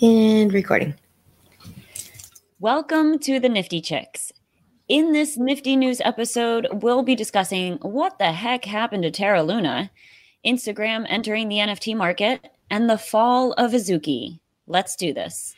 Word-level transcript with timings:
And 0.00 0.54
recording. 0.54 0.94
Welcome 2.60 3.18
to 3.20 3.40
the 3.40 3.48
Nifty 3.48 3.80
Chicks. 3.80 4.32
In 4.86 5.10
this 5.12 5.36
Nifty 5.36 5.74
News 5.74 6.00
episode, 6.04 6.68
we'll 6.70 7.02
be 7.02 7.16
discussing 7.16 7.78
what 7.82 8.16
the 8.20 8.30
heck 8.30 8.64
happened 8.64 9.02
to 9.02 9.10
Terra 9.10 9.42
Luna, 9.42 9.90
Instagram 10.46 11.04
entering 11.08 11.48
the 11.48 11.56
NFT 11.56 11.96
market, 11.96 12.48
and 12.70 12.88
the 12.88 12.96
fall 12.96 13.54
of 13.54 13.72
Azuki. 13.72 14.38
Let's 14.68 14.94
do 14.94 15.12
this. 15.12 15.56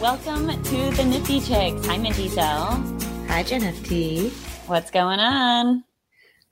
Welcome 0.00 0.62
to 0.62 0.90
the 0.92 1.04
Nifty 1.06 1.40
Chicks. 1.40 1.86
Hi, 1.86 1.98
Minty 1.98 2.28
Cell. 2.28 2.82
Hi, 3.28 3.42
Jen 3.42 3.60
FT. 3.60 4.30
What's 4.66 4.90
going 4.90 5.20
on? 5.20 5.84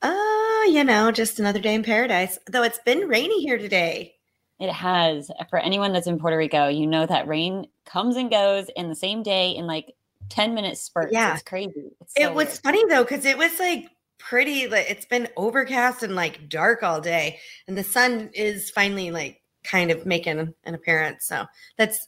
Uh, 0.01 0.63
you 0.69 0.83
know, 0.83 1.11
just 1.11 1.39
another 1.39 1.59
day 1.59 1.73
in 1.73 1.83
paradise. 1.83 2.37
Though 2.47 2.63
it's 2.63 2.79
been 2.85 3.07
rainy 3.07 3.41
here 3.41 3.57
today. 3.57 4.15
It 4.59 4.71
has. 4.71 5.29
For 5.49 5.59
anyone 5.59 5.93
that's 5.93 6.07
in 6.07 6.19
Puerto 6.19 6.37
Rico, 6.37 6.67
you 6.67 6.87
know 6.87 7.05
that 7.05 7.27
rain 7.27 7.67
comes 7.85 8.15
and 8.15 8.29
goes 8.29 8.67
in 8.75 8.89
the 8.89 8.95
same 8.95 9.23
day 9.23 9.51
in 9.51 9.67
like 9.67 9.93
10 10.29 10.53
minute 10.53 10.77
spurts. 10.77 11.13
Yeah. 11.13 11.33
It's 11.33 11.43
crazy. 11.43 11.91
It's 12.01 12.13
it 12.15 12.33
was 12.33 12.47
weird. 12.47 12.59
funny 12.59 12.85
though, 12.89 13.03
because 13.03 13.25
it 13.25 13.37
was 13.37 13.59
like 13.59 13.89
pretty 14.19 14.67
like 14.67 14.89
it's 14.89 15.05
been 15.05 15.29
overcast 15.37 16.03
and 16.03 16.15
like 16.15 16.49
dark 16.49 16.83
all 16.83 17.01
day. 17.01 17.39
And 17.67 17.77
the 17.77 17.83
sun 17.83 18.31
is 18.33 18.69
finally 18.71 19.11
like 19.11 19.41
kind 19.63 19.91
of 19.91 20.05
making 20.05 20.53
an 20.63 20.73
appearance. 20.73 21.25
So 21.25 21.45
that's 21.77 22.07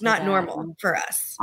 not 0.00 0.20
that. 0.20 0.26
normal 0.26 0.74
for 0.78 0.96
us. 0.96 1.36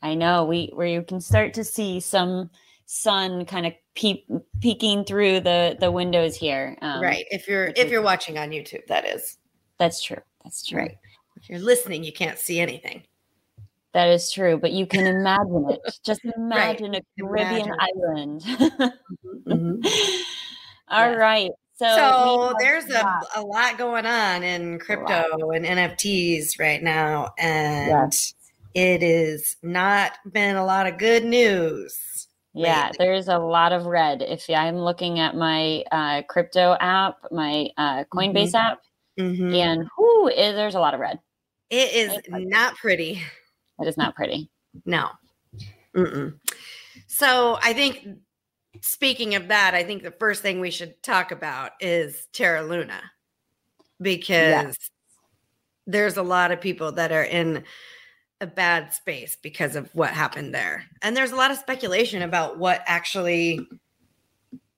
I 0.00 0.14
know 0.14 0.44
we 0.44 0.70
where 0.74 0.86
you 0.86 1.02
can 1.02 1.20
start 1.20 1.54
to 1.54 1.64
see 1.64 2.00
some 2.00 2.50
sun 2.90 3.44
kind 3.44 3.66
of 3.66 3.74
peep, 3.94 4.26
peeking 4.62 5.04
through 5.04 5.40
the 5.40 5.76
the 5.78 5.90
windows 5.92 6.34
here. 6.34 6.76
Um, 6.80 7.02
right. 7.02 7.26
If 7.30 7.46
you're 7.46 7.66
if 7.76 7.90
you're 7.90 8.00
watching 8.02 8.38
on 8.38 8.48
YouTube, 8.50 8.86
that 8.86 9.06
is. 9.06 9.36
That's 9.78 10.02
true. 10.02 10.16
That's 10.42 10.66
true. 10.66 10.78
Right. 10.80 10.96
If 11.36 11.48
you're 11.50 11.58
listening, 11.60 12.02
you 12.02 12.12
can't 12.12 12.38
see 12.38 12.58
anything. 12.60 13.02
That 13.92 14.08
is 14.08 14.32
true. 14.32 14.56
But 14.58 14.72
you 14.72 14.86
can 14.86 15.06
imagine 15.06 15.66
it. 15.70 15.80
Just 16.04 16.22
imagine 16.36 16.94
a 16.94 17.00
Caribbean 17.20 17.70
Imagine. 17.72 17.76
island. 17.78 18.42
Mhm. 19.46 19.86
All 20.88 21.10
Yes. 21.10 21.18
right. 21.18 21.50
So, 21.76 21.86
So 21.86 22.54
there's 22.58 22.86
a, 22.86 22.88
that. 22.88 23.22
a 23.36 23.42
lot 23.42 23.76
going 23.78 24.04
on 24.06 24.42
in 24.42 24.78
crypto 24.78 25.50
and 25.50 25.64
NFTs 25.64 26.58
right 26.58 26.82
now. 26.82 27.32
And 27.38 28.12
it 28.74 29.02
is 29.02 29.56
not 29.62 30.12
been 30.32 30.56
a 30.56 30.64
lot 30.64 30.86
of 30.88 30.98
good 30.98 31.24
news. 31.24 32.00
Yeah, 32.58 32.90
there's 32.98 33.28
a 33.28 33.38
lot 33.38 33.72
of 33.72 33.86
red. 33.86 34.22
If 34.22 34.48
I'm 34.50 34.78
looking 34.78 35.20
at 35.20 35.36
my 35.36 35.84
uh, 35.92 36.22
crypto 36.28 36.76
app, 36.80 37.18
my 37.30 37.70
uh, 37.76 38.04
Coinbase 38.12 38.54
app, 38.54 38.80
Mhm. 39.18 39.54
and 39.54 39.88
whoo, 39.98 40.30
there's 40.34 40.74
a 40.74 40.80
lot 40.80 40.94
of 40.94 41.00
red. 41.00 41.20
It 41.70 41.92
is 41.92 42.16
It's 42.16 42.28
not 42.30 42.76
pretty. 42.76 43.22
It 43.80 43.86
is 43.86 43.96
not 43.96 44.16
pretty. 44.16 44.50
No. 44.84 45.10
Mm-mm. 45.94 46.36
So 47.06 47.58
I 47.62 47.72
think, 47.72 48.08
speaking 48.80 49.36
of 49.36 49.48
that, 49.48 49.74
I 49.74 49.84
think 49.84 50.02
the 50.02 50.10
first 50.10 50.42
thing 50.42 50.58
we 50.58 50.72
should 50.72 51.00
talk 51.00 51.30
about 51.30 51.72
is 51.80 52.26
Terra 52.32 52.62
Luna 52.62 53.00
because 54.00 54.76
there's 55.86 56.16
a 56.16 56.22
lot 56.22 56.50
of 56.50 56.60
people 56.60 56.90
that 56.92 57.12
are 57.12 57.22
in 57.22 57.62
a 58.40 58.46
bad 58.46 58.92
space 58.92 59.36
because 59.42 59.74
of 59.76 59.90
what 59.94 60.10
happened 60.10 60.54
there. 60.54 60.84
And 61.02 61.16
there's 61.16 61.32
a 61.32 61.36
lot 61.36 61.50
of 61.50 61.58
speculation 61.58 62.22
about 62.22 62.58
what 62.58 62.82
actually 62.86 63.66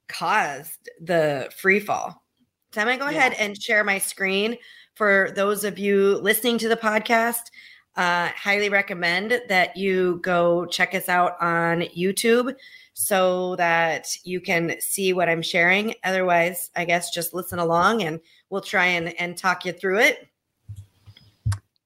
caused 0.08 0.88
the 1.00 1.50
free 1.56 1.80
fall. 1.80 2.24
So 2.72 2.80
I'm 2.80 2.86
going 2.86 2.98
to 2.98 3.04
go 3.04 3.10
Yeah. 3.10 3.18
ahead 3.18 3.34
and 3.34 3.60
share 3.60 3.84
my 3.84 3.98
screen 3.98 4.56
for 4.94 5.32
those 5.34 5.64
of 5.64 5.78
you 5.78 6.18
listening 6.18 6.58
to 6.58 6.68
the 6.68 6.76
podcast. 6.76 7.50
Uh, 7.96 8.28
highly 8.28 8.68
recommend 8.68 9.42
that 9.48 9.76
you 9.76 10.20
go 10.22 10.64
check 10.66 10.94
us 10.94 11.08
out 11.08 11.36
on 11.40 11.80
YouTube 11.96 12.54
so 12.94 13.56
that 13.56 14.06
you 14.24 14.40
can 14.40 14.80
see 14.80 15.12
what 15.12 15.28
I'm 15.28 15.42
sharing. 15.42 15.94
Otherwise, 16.04 16.70
I 16.76 16.84
guess 16.84 17.10
just 17.10 17.34
listen 17.34 17.58
along 17.58 18.02
and 18.02 18.20
we'll 18.48 18.60
try 18.60 18.86
and, 18.86 19.08
and 19.20 19.36
talk 19.36 19.64
you 19.64 19.72
through 19.72 19.98
it. 20.00 20.28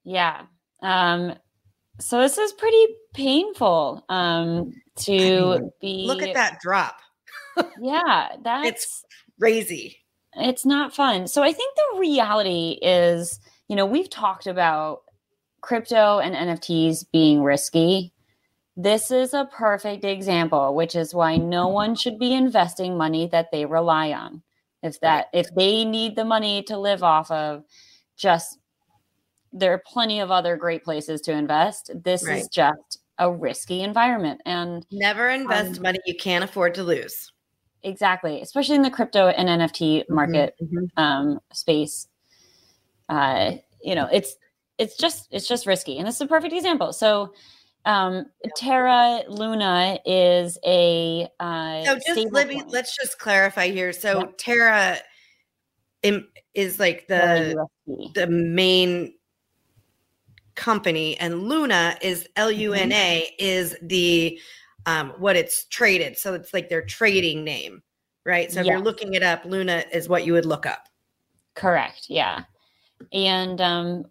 Yeah. 0.04 0.42
Um, 0.82 1.34
so 2.00 2.20
this 2.20 2.38
is 2.38 2.52
pretty 2.52 2.86
painful 3.12 4.04
um, 4.08 4.72
to 4.96 5.12
mean, 5.12 5.70
be. 5.80 6.06
Look 6.06 6.22
at 6.22 6.34
that 6.34 6.60
drop. 6.60 6.98
Yeah, 7.80 8.30
that's 8.42 8.68
It's 8.68 9.04
crazy. 9.38 9.98
it's 10.34 10.66
not 10.66 10.92
fun. 10.92 11.28
So 11.28 11.40
I 11.44 11.52
think 11.52 11.72
the 11.76 12.00
reality 12.00 12.80
is, 12.82 13.38
you 13.68 13.76
know, 13.76 13.86
we've 13.86 14.10
talked 14.10 14.48
about 14.48 15.02
crypto 15.60 16.18
and 16.18 16.34
NFTs 16.34 17.06
being 17.12 17.44
risky. 17.44 18.12
This 18.76 19.12
is 19.12 19.34
a 19.34 19.48
perfect 19.56 20.04
example, 20.04 20.74
which 20.74 20.96
is 20.96 21.14
why 21.14 21.36
no 21.36 21.68
one 21.68 21.94
should 21.94 22.18
be 22.18 22.34
investing 22.34 22.98
money 22.98 23.28
that 23.28 23.52
they 23.52 23.66
rely 23.66 24.12
on. 24.12 24.42
If 24.82 24.98
that 25.00 25.28
if 25.32 25.46
they 25.54 25.84
need 25.84 26.16
the 26.16 26.24
money 26.24 26.64
to 26.64 26.76
live 26.76 27.04
off 27.04 27.30
of, 27.30 27.62
just 28.16 28.58
there 29.54 29.72
are 29.72 29.82
plenty 29.86 30.20
of 30.20 30.30
other 30.30 30.56
great 30.56 30.84
places 30.84 31.20
to 31.22 31.32
invest. 31.32 31.90
This 31.94 32.22
is 32.22 32.48
just 32.48 32.98
a 33.18 33.32
risky 33.32 33.82
environment. 33.82 34.40
And 34.44 34.84
Never 34.90 35.28
invest 35.30 35.76
Um, 35.78 35.82
money 35.82 36.00
you 36.04 36.14
can't 36.16 36.44
afford 36.44 36.74
to 36.74 36.82
lose. 36.84 37.32
exactly, 37.82 38.42
especially 38.42 38.74
in 38.74 38.82
the 38.82 38.90
crypto 38.90 39.28
and 39.28 39.48
NFT 39.48 40.04
market, 40.10 40.54
Mhm. 40.60 40.90
um, 40.96 41.40
space 41.52 42.08
uh 43.10 43.52
you 43.82 43.94
know 43.94 44.08
it's 44.10 44.34
it's 44.78 44.96
just 44.96 45.28
it's 45.30 45.46
just 45.46 45.66
risky 45.66 45.98
and 45.98 46.08
this 46.08 46.14
is 46.14 46.20
a 46.22 46.26
perfect 46.26 46.54
example 46.54 46.90
so 46.90 47.34
um 47.84 48.24
terra 48.56 49.22
luna 49.28 49.98
is 50.06 50.56
a 50.64 51.28
uh 51.38 51.84
So 51.84 51.96
just 51.96 52.32
let 52.32 52.48
me, 52.48 52.62
let's 52.68 52.96
just 52.96 53.18
clarify 53.18 53.68
here. 53.68 53.92
So 53.92 54.20
Yeah. 54.20 54.26
Terra 54.38 54.98
is 56.54 56.78
like 56.80 57.06
the 57.08 57.66
the 58.14 58.26
main 58.26 59.14
company 60.54 61.16
and 61.18 61.42
Luna 61.48 61.96
is 62.00 62.28
L 62.36 62.50
U 62.50 62.72
N 62.74 62.92
A 62.92 63.28
is 63.38 63.76
the 63.82 64.38
um 64.86 65.10
what 65.18 65.36
it's 65.36 65.64
traded. 65.66 66.18
So 66.18 66.34
it's 66.34 66.52
like 66.54 66.68
their 66.68 66.82
trading 66.84 67.44
name, 67.44 67.82
right? 68.24 68.52
So 68.52 68.60
if 68.60 68.66
you're 68.66 68.80
looking 68.82 69.14
it 69.14 69.22
up, 69.22 69.44
Luna 69.44 69.84
is 69.92 70.08
what 70.08 70.24
you 70.26 70.32
would 70.34 70.46
look 70.46 70.66
up. 70.66 70.88
correct 71.54 72.06
yeah 72.08 72.44
and 73.12 73.60
um 73.60 74.04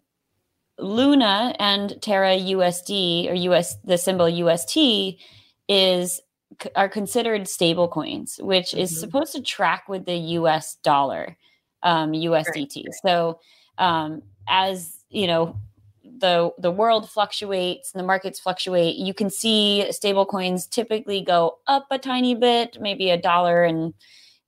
luna 0.78 1.54
and 1.58 2.00
terra 2.00 2.36
usd 2.38 3.28
or 3.30 3.34
us 3.54 3.76
the 3.84 3.98
symbol 3.98 4.26
ust 4.48 4.76
is 5.68 6.20
are 6.74 6.88
considered 6.88 7.46
stable 7.48 7.88
coins 7.88 8.38
which 8.42 8.72
Mhm. 8.72 8.78
is 8.78 8.98
supposed 8.98 9.32
to 9.34 9.42
track 9.42 9.88
with 9.88 10.04
the 10.06 10.16
us 10.16 10.76
dollar 10.82 11.36
um 11.82 12.12
usdt 12.12 12.84
so 13.06 13.38
um 13.78 14.22
as 14.48 15.04
you 15.10 15.26
know 15.26 15.56
the 16.18 16.50
the 16.58 16.70
world 16.70 17.08
fluctuates 17.10 17.92
and 17.92 18.00
the 18.00 18.06
markets 18.06 18.38
fluctuate 18.38 18.96
you 18.96 19.12
can 19.14 19.28
see 19.30 19.90
stable 19.90 20.24
coins 20.26 20.66
typically 20.66 21.20
go 21.20 21.58
up 21.66 21.86
a 21.90 21.98
tiny 21.98 22.34
bit 22.34 22.76
maybe 22.80 23.10
a 23.10 23.16
dollar 23.20 23.64
and 23.64 23.92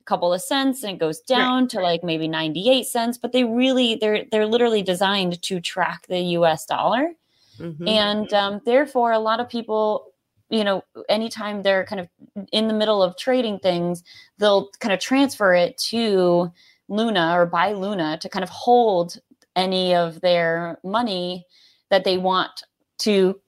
a 0.01 0.05
couple 0.05 0.33
of 0.33 0.41
cents 0.41 0.83
and 0.83 0.93
it 0.95 0.99
goes 0.99 1.21
down 1.21 1.67
to 1.67 1.81
like 1.81 2.05
maybe 2.05 2.29
98 2.29 2.87
cents 2.87 3.19
but 3.19 3.33
they 3.33 3.45
really 3.45 3.97
they're 3.97 4.25
they're 4.31 4.47
literally 4.47 4.83
designed 4.83 5.41
to 5.43 5.61
track 5.61 6.07
the 6.09 6.21
us 6.21 6.65
dollar 6.67 7.11
Mhm. 7.59 7.89
and 7.89 8.33
um, 8.35 8.61
therefore 8.67 9.13
a 9.13 9.19
lot 9.19 9.41
of 9.41 9.49
people 9.49 10.13
you 10.51 10.63
know 10.63 10.83
anytime 11.09 11.63
they're 11.63 11.85
kind 11.87 12.01
of 12.03 12.09
in 12.53 12.69
the 12.69 12.75
middle 12.75 13.03
of 13.03 13.17
trading 13.17 13.59
things 13.59 14.05
they'll 14.39 14.69
kind 14.79 14.93
of 14.93 15.01
transfer 15.01 15.55
it 15.55 15.77
to 15.79 16.53
luna 16.89 17.33
or 17.37 17.47
buy 17.47 17.73
luna 17.73 18.19
to 18.21 18.29
kind 18.29 18.43
of 18.45 18.51
hold 18.51 19.19
any 19.57 19.95
of 19.95 20.21
their 20.21 20.79
money 20.85 21.45
that 21.91 22.05
they 22.05 22.19
want 22.19 22.63
to 22.99 23.41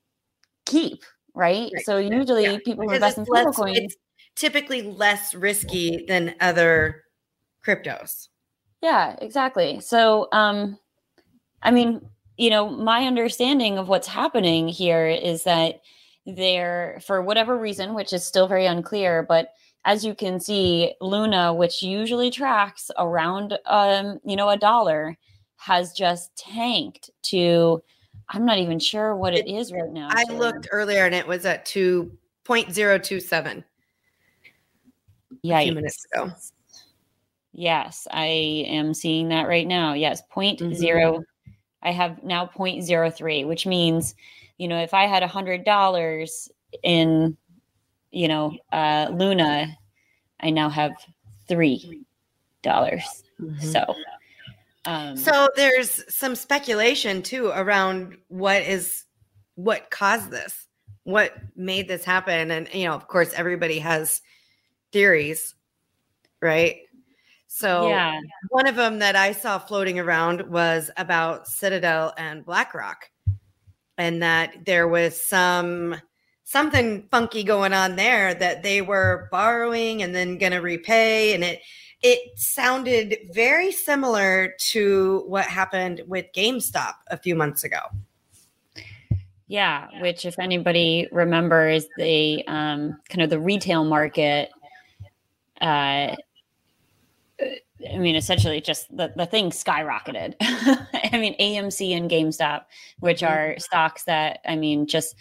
keep 0.66 1.02
right, 1.34 1.70
Right. 1.74 1.84
so 1.84 1.98
usually 1.98 2.44
Yeah, 2.44 2.58
people 2.64 2.84
who 2.84 2.90
Because 2.90 3.16
invest 3.16 3.18
in 3.18 3.24
less, 3.34 3.58
it's 3.58 3.96
typically 4.34 4.82
less 4.82 5.34
risky 5.34 6.04
than 6.08 6.34
other 6.40 7.04
cryptos. 7.64 8.28
Yeah, 8.82 9.16
exactly. 9.20 9.80
So, 9.80 10.28
um, 10.32 10.78
I 11.62 11.70
mean, 11.70 12.00
you 12.36 12.50
know, 12.50 12.68
my 12.70 13.04
understanding 13.06 13.78
of 13.78 13.88
what's 13.88 14.06
happening 14.06 14.68
here 14.68 15.06
is 15.08 15.44
that 15.44 15.80
they're, 16.24 17.00
for 17.04 17.20
whatever 17.22 17.58
reason, 17.58 17.94
which 17.94 18.12
is 18.12 18.24
still 18.24 18.46
very 18.46 18.66
unclear, 18.66 19.22
but 19.22 19.52
as 19.84 20.04
you 20.04 20.14
can 20.14 20.38
see, 20.38 20.92
Luna, 21.00 21.54
which 21.54 21.82
usually 21.82 22.30
tracks 22.30 22.90
around, 22.98 23.58
um, 23.66 24.20
you 24.24 24.36
know, 24.36 24.48
a 24.50 24.56
dollar, 24.56 25.16
has 25.58 25.92
just 25.92 26.34
tanked 26.36 27.10
to, 27.22 27.82
I'm 28.30 28.44
not 28.46 28.58
even 28.58 28.78
sure 28.78 29.14
what 29.14 29.34
it 29.34 29.46
is 29.46 29.72
right 29.72 29.90
now. 29.90 30.08
I 30.10 30.24
looked 30.32 30.68
earlier 30.72 31.04
and 31.04 31.14
it 31.14 31.26
was 31.26 31.44
at 31.44 31.64
2.027 31.66 33.64
Yeah. 35.42 35.58
a 35.58 35.64
few 35.64 35.74
minutes 35.74 36.06
ago. 36.12 36.32
Yes, 37.52 38.06
I 38.12 38.26
am 38.68 38.94
seeing 38.94 39.28
that 39.30 39.48
right 39.48 39.66
now. 39.66 39.94
Yes, 39.94 40.22
point 40.30 40.60
mm-hmm. 40.60 40.74
zero. 40.74 41.24
I 41.82 41.90
have 41.90 42.22
now 42.22 42.46
point 42.46 42.84
zero 42.84 43.10
three, 43.10 43.44
which 43.44 43.66
means, 43.66 44.14
you 44.58 44.68
know, 44.68 44.80
if 44.80 44.94
I 44.94 45.06
had 45.06 45.24
a 45.24 45.28
hundred 45.28 45.64
dollars 45.64 46.48
in, 46.84 47.36
you 48.12 48.28
know, 48.28 48.56
uh, 48.70 49.08
Luna, 49.12 49.76
I 50.40 50.50
now 50.50 50.68
have 50.68 50.92
three 51.48 52.04
dollars. 52.62 53.24
Mm-hmm. 53.40 53.66
So, 53.70 53.94
um, 54.84 55.16
so 55.16 55.48
there's 55.56 56.02
some 56.14 56.34
speculation 56.34 57.22
too 57.22 57.48
around 57.48 58.16
what 58.28 58.62
is 58.62 59.04
what 59.54 59.90
caused 59.90 60.30
this, 60.30 60.66
what 61.04 61.34
made 61.56 61.88
this 61.88 62.04
happen, 62.04 62.50
and 62.50 62.68
you 62.72 62.86
know, 62.86 62.94
of 62.94 63.08
course, 63.08 63.32
everybody 63.34 63.80
has 63.80 64.22
theories, 64.92 65.54
right? 66.40 66.76
So 67.48 67.88
yeah. 67.88 68.20
one 68.50 68.66
of 68.66 68.76
them 68.76 69.00
that 69.00 69.16
I 69.16 69.32
saw 69.32 69.58
floating 69.58 69.98
around 69.98 70.48
was 70.48 70.90
about 70.96 71.48
Citadel 71.48 72.14
and 72.16 72.44
BlackRock, 72.44 73.10
and 73.96 74.22
that 74.22 74.64
there 74.64 74.86
was 74.86 75.20
some 75.20 75.96
something 76.44 77.06
funky 77.10 77.42
going 77.42 77.74
on 77.74 77.96
there 77.96 78.32
that 78.32 78.62
they 78.62 78.80
were 78.80 79.28
borrowing 79.30 80.02
and 80.02 80.14
then 80.14 80.38
going 80.38 80.52
to 80.52 80.58
repay, 80.58 81.34
and 81.34 81.42
it 81.42 81.60
it 82.02 82.38
sounded 82.38 83.18
very 83.32 83.72
similar 83.72 84.54
to 84.58 85.24
what 85.26 85.44
happened 85.44 86.02
with 86.06 86.26
GameStop 86.34 86.94
a 87.08 87.16
few 87.16 87.34
months 87.34 87.64
ago. 87.64 87.80
Yeah, 89.46 89.88
which 90.00 90.26
if 90.26 90.38
anybody 90.38 91.08
remembers 91.10 91.86
the 91.96 92.46
um, 92.46 92.98
kind 93.08 93.22
of 93.22 93.30
the 93.30 93.40
retail 93.40 93.84
market 93.84 94.50
uh, 95.60 96.14
I 97.40 97.98
mean, 97.98 98.16
essentially, 98.16 98.60
just 98.60 98.94
the, 98.96 99.12
the 99.16 99.26
thing 99.26 99.50
skyrocketed. 99.50 100.34
I 100.40 101.18
mean, 101.18 101.36
AMC 101.38 101.96
and 101.96 102.10
GameStop, 102.10 102.64
which 103.00 103.20
mm-hmm. 103.20 103.32
are 103.32 103.58
stocks 103.58 104.04
that, 104.04 104.40
I 104.46 104.56
mean, 104.56 104.86
just 104.86 105.14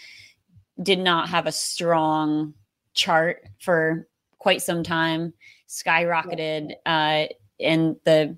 did 0.81 0.99
not 0.99 1.29
have 1.29 1.45
a 1.45 1.51
strong 1.51 2.53
chart 2.93 3.43
for 3.59 4.07
quite 4.47 4.61
some 4.61 4.81
time, 4.81 5.33
skyrocketed. 5.67 6.71
Uh, 6.85 7.25
and 7.59 7.97
the 8.05 8.37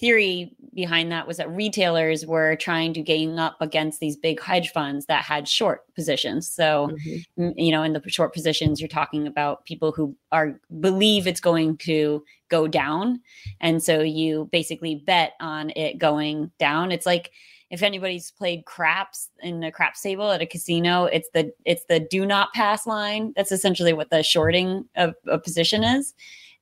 theory 0.00 0.56
behind 0.74 1.12
that 1.12 1.28
was 1.28 1.36
that 1.36 1.48
retailers 1.48 2.26
were 2.26 2.56
trying 2.56 2.92
to 2.92 3.00
gain 3.00 3.38
up 3.38 3.56
against 3.60 4.00
these 4.00 4.16
big 4.16 4.42
hedge 4.42 4.72
funds 4.72 5.06
that 5.06 5.22
had 5.22 5.46
short 5.46 5.82
positions. 5.94 6.50
So, 6.50 6.90
mm-hmm. 7.06 7.50
you 7.56 7.70
know, 7.70 7.84
in 7.84 7.92
the 7.92 8.02
short 8.08 8.34
positions, 8.34 8.80
you're 8.80 8.88
talking 8.88 9.28
about 9.28 9.64
people 9.66 9.92
who 9.92 10.16
are 10.32 10.58
believe 10.80 11.28
it's 11.28 11.40
going 11.40 11.76
to 11.76 12.24
go 12.48 12.66
down, 12.66 13.20
and 13.60 13.80
so 13.80 14.00
you 14.00 14.48
basically 14.50 14.96
bet 15.06 15.34
on 15.40 15.70
it 15.76 15.98
going 15.98 16.50
down. 16.58 16.90
It's 16.90 17.06
like 17.06 17.30
if 17.70 17.82
anybody's 17.82 18.30
played 18.30 18.64
craps 18.64 19.28
in 19.40 19.62
a 19.64 19.72
craps 19.72 20.00
table 20.00 20.30
at 20.30 20.40
a 20.40 20.46
casino, 20.46 21.04
it's 21.04 21.28
the 21.34 21.52
it's 21.64 21.84
the 21.88 22.00
do 22.00 22.24
not 22.24 22.52
pass 22.52 22.86
line. 22.86 23.32
That's 23.36 23.52
essentially 23.52 23.92
what 23.92 24.10
the 24.10 24.22
shorting 24.22 24.84
of 24.96 25.14
a 25.26 25.38
position 25.38 25.82
is, 25.82 26.14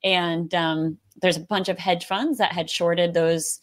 and 0.03 0.55
um, 0.55 0.99
there's 1.21 1.37
a 1.37 1.41
bunch 1.41 1.69
of 1.69 1.79
hedge 1.79 2.07
funds 2.07 2.39
that 2.39 2.53
had 2.53 2.71
shorted 2.71 3.13
those 3.13 3.61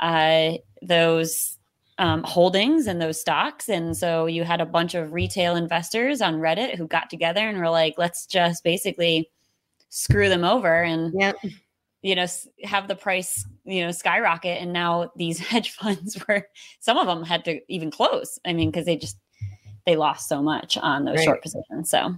uh, 0.00 0.52
those 0.82 1.58
um, 1.98 2.22
holdings 2.24 2.86
and 2.86 3.00
those 3.00 3.20
stocks, 3.20 3.70
and 3.70 3.96
so 3.96 4.26
you 4.26 4.44
had 4.44 4.60
a 4.60 4.66
bunch 4.66 4.94
of 4.94 5.12
retail 5.12 5.56
investors 5.56 6.20
on 6.20 6.40
Reddit 6.40 6.76
who 6.76 6.86
got 6.86 7.08
together 7.08 7.48
and 7.48 7.58
were 7.58 7.70
like, 7.70 7.94
"Let's 7.96 8.26
just 8.26 8.64
basically 8.64 9.30
screw 9.88 10.28
them 10.28 10.44
over 10.44 10.82
and." 10.82 11.14
Yep. 11.18 11.36
You 12.02 12.16
know, 12.16 12.26
have 12.64 12.88
the 12.88 12.96
price, 12.96 13.46
you 13.64 13.84
know, 13.84 13.92
skyrocket. 13.92 14.60
And 14.60 14.72
now 14.72 15.12
these 15.16 15.38
hedge 15.48 15.70
funds 15.70 16.18
were, 16.28 16.46
some 16.80 16.98
of 16.98 17.06
them 17.06 17.24
had 17.24 17.44
to 17.46 17.60
even 17.68 17.90
close. 17.90 18.38
I 18.44 18.52
mean, 18.52 18.70
because 18.70 18.86
they 18.86 18.96
just, 18.96 19.18
they 19.86 19.96
lost 19.96 20.28
so 20.28 20.42
much 20.42 20.76
on 20.76 21.04
those 21.04 21.18
right. 21.18 21.24
short 21.24 21.42
positions. 21.42 21.90
So, 21.90 22.14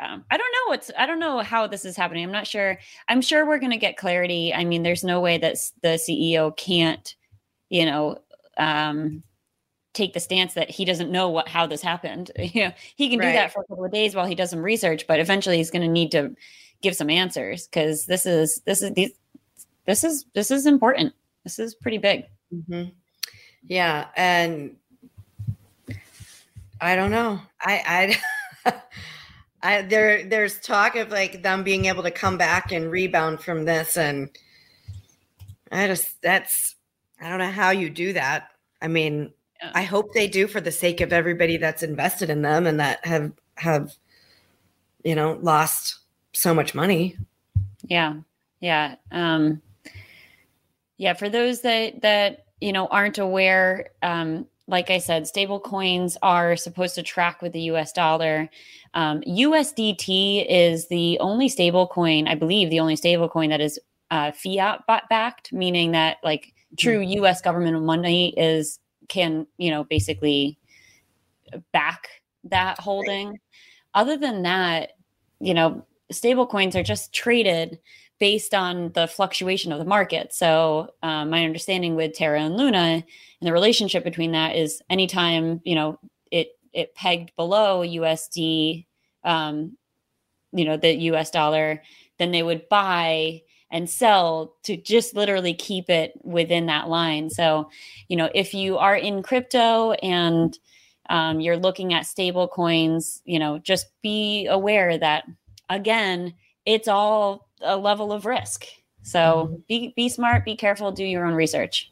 um, 0.00 0.24
I 0.30 0.36
don't 0.36 0.52
know 0.52 0.70
what's 0.70 0.90
I 0.98 1.06
don't 1.06 1.18
know 1.18 1.40
how 1.40 1.66
this 1.66 1.84
is 1.84 1.96
happening. 1.96 2.24
I'm 2.24 2.32
not 2.32 2.46
sure. 2.46 2.78
I'm 3.08 3.20
sure 3.20 3.46
we're 3.46 3.58
going 3.58 3.72
to 3.72 3.76
get 3.76 3.98
clarity. 3.98 4.54
I 4.54 4.64
mean, 4.64 4.82
there's 4.82 5.04
no 5.04 5.20
way 5.20 5.36
that 5.38 5.56
the 5.82 5.88
CEO 5.88 6.56
can't, 6.56 7.14
you 7.68 7.84
know, 7.84 8.18
um, 8.56 9.22
take 9.92 10.12
the 10.14 10.20
stance 10.20 10.54
that 10.54 10.70
he 10.70 10.84
doesn't 10.84 11.10
know 11.10 11.28
what 11.28 11.48
how 11.48 11.66
this 11.66 11.82
happened. 11.82 12.30
You 12.38 12.64
know, 12.64 12.72
he 12.96 13.10
can 13.10 13.18
right. 13.18 13.26
do 13.26 13.32
that 13.32 13.52
for 13.52 13.62
a 13.62 13.66
couple 13.66 13.84
of 13.84 13.92
days 13.92 14.14
while 14.14 14.26
he 14.26 14.34
does 14.34 14.50
some 14.50 14.62
research, 14.62 15.06
but 15.06 15.20
eventually 15.20 15.58
he's 15.58 15.70
going 15.70 15.82
to 15.82 15.88
need 15.88 16.12
to 16.12 16.34
give 16.82 16.96
some 16.96 17.10
answers 17.10 17.66
because 17.66 18.06
this 18.06 18.24
is 18.24 18.62
this 18.64 18.82
is 18.82 18.92
these 18.92 19.12
this 19.86 20.04
is 20.04 20.24
this 20.34 20.50
is 20.50 20.66
important. 20.66 21.12
This 21.44 21.58
is 21.58 21.74
pretty 21.74 21.98
big. 21.98 22.24
Mm-hmm. 22.54 22.90
Yeah, 23.66 24.06
and 24.16 24.76
I 26.80 26.96
don't 26.96 27.10
know. 27.10 27.40
I 27.60 28.18
I. 28.64 28.72
I, 29.62 29.82
there 29.82 30.24
there's 30.24 30.58
talk 30.58 30.96
of 30.96 31.10
like 31.10 31.42
them 31.42 31.64
being 31.64 31.84
able 31.84 32.02
to 32.04 32.10
come 32.10 32.38
back 32.38 32.72
and 32.72 32.90
rebound 32.90 33.42
from 33.42 33.66
this 33.66 33.98
and 33.98 34.30
I 35.70 35.86
just 35.86 36.20
that's 36.22 36.76
I 37.20 37.28
don't 37.28 37.38
know 37.38 37.50
how 37.50 37.70
you 37.70 37.90
do 37.90 38.12
that. 38.14 38.48
I 38.80 38.88
mean, 38.88 39.32
yeah. 39.62 39.72
I 39.74 39.82
hope 39.82 40.14
they 40.14 40.26
do 40.26 40.46
for 40.46 40.60
the 40.60 40.72
sake 40.72 41.00
of 41.00 41.12
everybody 41.12 41.58
that's 41.58 41.82
invested 41.82 42.30
in 42.30 42.42
them 42.42 42.66
and 42.66 42.80
that 42.80 43.04
have 43.04 43.32
have 43.56 43.92
you 45.04 45.14
know 45.14 45.38
lost 45.42 45.98
so 46.32 46.54
much 46.54 46.74
money. 46.74 47.16
Yeah. 47.82 48.14
Yeah. 48.60 48.96
Um 49.12 49.62
yeah, 51.00 51.14
for 51.14 51.30
those 51.30 51.62
that 51.62 52.02
that 52.02 52.44
you 52.60 52.74
know 52.74 52.86
aren't 52.88 53.16
aware 53.16 53.88
um 54.02 54.46
like 54.66 54.88
I 54.88 54.98
said, 54.98 55.26
stable 55.26 55.58
coins 55.58 56.16
are 56.22 56.56
supposed 56.56 56.94
to 56.94 57.02
track 57.02 57.42
with 57.42 57.52
the 57.52 57.62
US 57.62 57.90
dollar. 57.92 58.48
Um, 58.94 59.20
USDT 59.22 60.46
is 60.48 60.86
the 60.86 61.18
only 61.18 61.48
stable 61.48 61.88
coin, 61.88 62.28
I 62.28 62.36
believe, 62.36 62.70
the 62.70 62.78
only 62.78 62.94
stable 62.94 63.28
coin 63.28 63.50
that 63.50 63.60
is 63.60 63.80
uh, 64.12 64.30
fiat 64.30 64.84
backed, 64.86 65.52
meaning 65.52 65.90
that 65.90 66.18
like 66.22 66.52
true 66.78 67.00
mm-hmm. 67.00 67.24
US 67.24 67.40
government 67.40 67.82
money 67.82 68.32
is 68.38 68.78
can, 69.08 69.46
you 69.58 69.70
know, 69.70 69.82
basically 69.82 70.56
back 71.72 72.08
that 72.44 72.78
holding. 72.78 73.40
Other 73.94 74.16
than 74.16 74.42
that, 74.42 74.92
you 75.40 75.54
know, 75.54 75.84
stable 76.10 76.46
coins 76.46 76.76
are 76.76 76.82
just 76.82 77.12
traded 77.12 77.78
based 78.18 78.54
on 78.54 78.92
the 78.92 79.08
fluctuation 79.08 79.72
of 79.72 79.78
the 79.78 79.84
market. 79.84 80.32
So, 80.34 80.90
um, 81.02 81.30
my 81.30 81.44
understanding 81.44 81.96
with 81.96 82.14
Terra 82.14 82.40
and 82.40 82.56
Luna 82.56 82.78
and 82.78 83.04
the 83.40 83.52
relationship 83.52 84.04
between 84.04 84.32
that 84.32 84.56
is 84.56 84.82
anytime 84.90 85.60
you 85.64 85.74
know 85.74 85.98
it 86.30 86.58
it 86.72 86.94
pegged 86.94 87.34
below 87.36 87.82
USD, 87.82 88.86
um, 89.24 89.76
you 90.52 90.64
know, 90.64 90.76
the 90.76 90.94
US 90.94 91.30
dollar, 91.30 91.82
then 92.18 92.32
they 92.32 92.42
would 92.42 92.68
buy 92.68 93.42
and 93.70 93.88
sell 93.88 94.56
to 94.64 94.76
just 94.76 95.14
literally 95.14 95.54
keep 95.54 95.88
it 95.88 96.12
within 96.22 96.66
that 96.66 96.88
line. 96.88 97.30
So, 97.30 97.70
you 98.08 98.16
know, 98.16 98.28
if 98.34 98.52
you 98.52 98.78
are 98.78 98.96
in 98.96 99.22
crypto 99.22 99.92
and 99.92 100.58
um, 101.08 101.40
you're 101.40 101.56
looking 101.56 101.94
at 101.94 102.06
stable 102.06 102.48
coins, 102.48 103.22
you 103.24 103.38
know, 103.38 103.58
just 103.58 103.86
be 104.02 104.46
aware 104.46 104.98
that 104.98 105.24
again, 105.70 106.34
it's 106.66 106.88
all 106.88 107.48
a 107.62 107.76
level 107.78 108.12
of 108.12 108.26
risk. 108.26 108.66
So 109.02 109.18
mm-hmm. 109.18 109.54
be 109.68 109.94
be 109.96 110.08
smart, 110.10 110.44
be 110.44 110.56
careful, 110.56 110.92
do 110.92 111.04
your 111.04 111.24
own 111.24 111.34
research. 111.34 111.90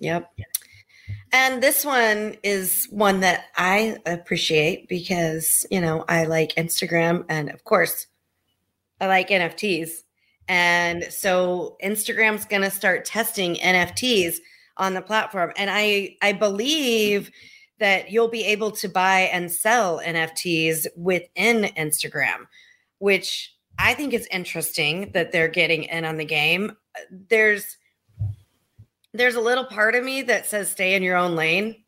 Yep. 0.00 0.30
And 1.32 1.62
this 1.62 1.84
one 1.84 2.36
is 2.42 2.86
one 2.90 3.20
that 3.20 3.46
I 3.56 3.96
appreciate 4.06 4.88
because, 4.88 5.66
you 5.70 5.80
know, 5.80 6.04
I 6.08 6.24
like 6.24 6.54
Instagram 6.54 7.24
and 7.28 7.50
of 7.50 7.64
course 7.64 8.06
I 9.00 9.06
like 9.06 9.30
NFTs. 9.30 9.90
And 10.46 11.04
so 11.04 11.76
Instagram's 11.82 12.44
going 12.44 12.62
to 12.62 12.70
start 12.70 13.04
testing 13.04 13.56
NFTs 13.56 14.36
on 14.76 14.94
the 14.94 15.02
platform 15.02 15.52
and 15.56 15.70
I 15.72 16.16
I 16.20 16.32
believe 16.32 17.30
that 17.78 18.10
you'll 18.10 18.28
be 18.28 18.44
able 18.44 18.70
to 18.70 18.88
buy 18.88 19.22
and 19.32 19.50
sell 19.50 20.00
NFTs 20.00 20.86
within 20.96 21.64
Instagram, 21.76 22.46
which 23.04 23.54
I 23.78 23.92
think 23.92 24.14
it's 24.14 24.26
interesting 24.28 25.10
that 25.12 25.30
they're 25.30 25.48
getting 25.48 25.82
in 25.84 26.06
on 26.06 26.16
the 26.16 26.24
game. 26.24 26.74
There's 27.10 27.76
there's 29.12 29.34
a 29.34 29.42
little 29.42 29.66
part 29.66 29.94
of 29.94 30.02
me 30.02 30.22
that 30.22 30.46
says 30.46 30.70
stay 30.70 30.94
in 30.94 31.02
your 31.02 31.18
own 31.18 31.36
lane 31.36 31.84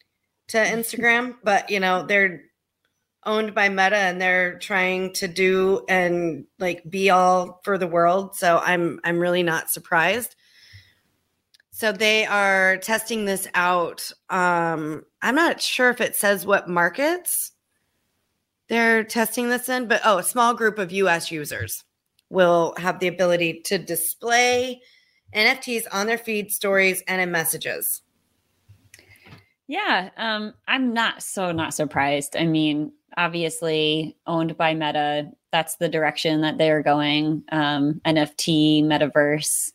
to 0.49 0.59
Instagram, 0.77 1.37
but 1.43 1.71
you 1.71 1.81
know, 1.81 2.05
they're 2.05 2.43
owned 3.25 3.55
by 3.55 3.71
Meta 3.71 3.97
and 3.97 4.21
they're 4.21 4.59
trying 4.59 5.15
to 5.15 5.27
do 5.27 5.87
and 5.89 6.45
like 6.59 6.85
be 6.87 7.09
all 7.09 7.63
for 7.65 7.79
the 7.79 7.87
world. 7.87 8.37
So 8.37 8.59
I'm 8.59 9.01
I'm 9.03 9.19
really 9.19 9.43
not 9.43 9.71
surprised. 9.71 10.37
So 11.71 11.93
they 11.93 12.27
are 12.27 12.77
testing 12.77 13.25
this 13.25 13.49
out. 13.55 14.13
Um, 14.29 15.03
I'm 15.23 15.35
not 15.35 15.63
sure 15.63 15.89
if 15.89 16.03
it 16.03 16.15
says 16.15 16.45
what 16.45 16.69
markets 16.69 17.53
they're 18.69 19.05
testing 19.05 19.49
this 19.49 19.69
in, 19.69 19.87
but 19.89 20.01
oh, 20.05 20.19
a 20.19 20.23
small 20.23 20.55
group 20.55 20.79
of 20.79 20.93
US 20.93 21.31
users 21.31 21.85
will 22.31 22.75
have 22.79 22.99
the 22.99 23.09
ability 23.09 23.63
to 23.67 23.79
display 23.79 24.81
NFTs 25.35 25.85
on 25.93 26.07
their 26.07 26.19
feed, 26.19 26.51
stories, 26.51 27.03
and 27.07 27.21
in 27.21 27.31
messages. 27.31 28.03
Yeah, 29.69 30.11
um, 30.17 30.55
I'm 30.69 30.93
not 30.93 31.23
so 31.23 31.51
not 31.53 31.75
surprised. 31.75 32.37
I 32.37 32.47
mean, 32.47 32.93
obviously 33.17 34.17
owned 34.27 34.57
by 34.57 34.75
Meta, 34.75 35.31
that's 35.51 35.77
the 35.77 35.89
direction 35.89 36.41
that 36.43 36.59
they're 36.59 36.83
going. 36.83 37.43
Um, 37.51 38.01
NFT, 38.05 38.85
metaverse. 38.85 39.73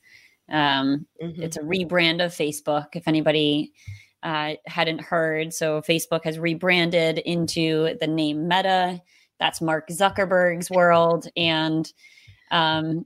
Um, 0.49 1.05
mm-hmm. 1.21 1.41
It's 1.41 1.57
a 1.57 1.61
rebrand 1.61 2.23
of 2.23 2.31
Facebook. 2.31 2.87
If 2.93 3.07
anybody 3.07 3.73
uh, 4.23 4.53
hadn't 4.65 5.01
heard, 5.01 5.53
so 5.53 5.81
Facebook 5.81 6.23
has 6.23 6.39
rebranded 6.39 7.19
into 7.19 7.97
the 7.99 8.07
name 8.07 8.47
Meta. 8.47 9.01
That's 9.39 9.61
Mark 9.61 9.89
Zuckerberg's 9.89 10.69
world, 10.69 11.27
and 11.35 11.91
um, 12.51 13.05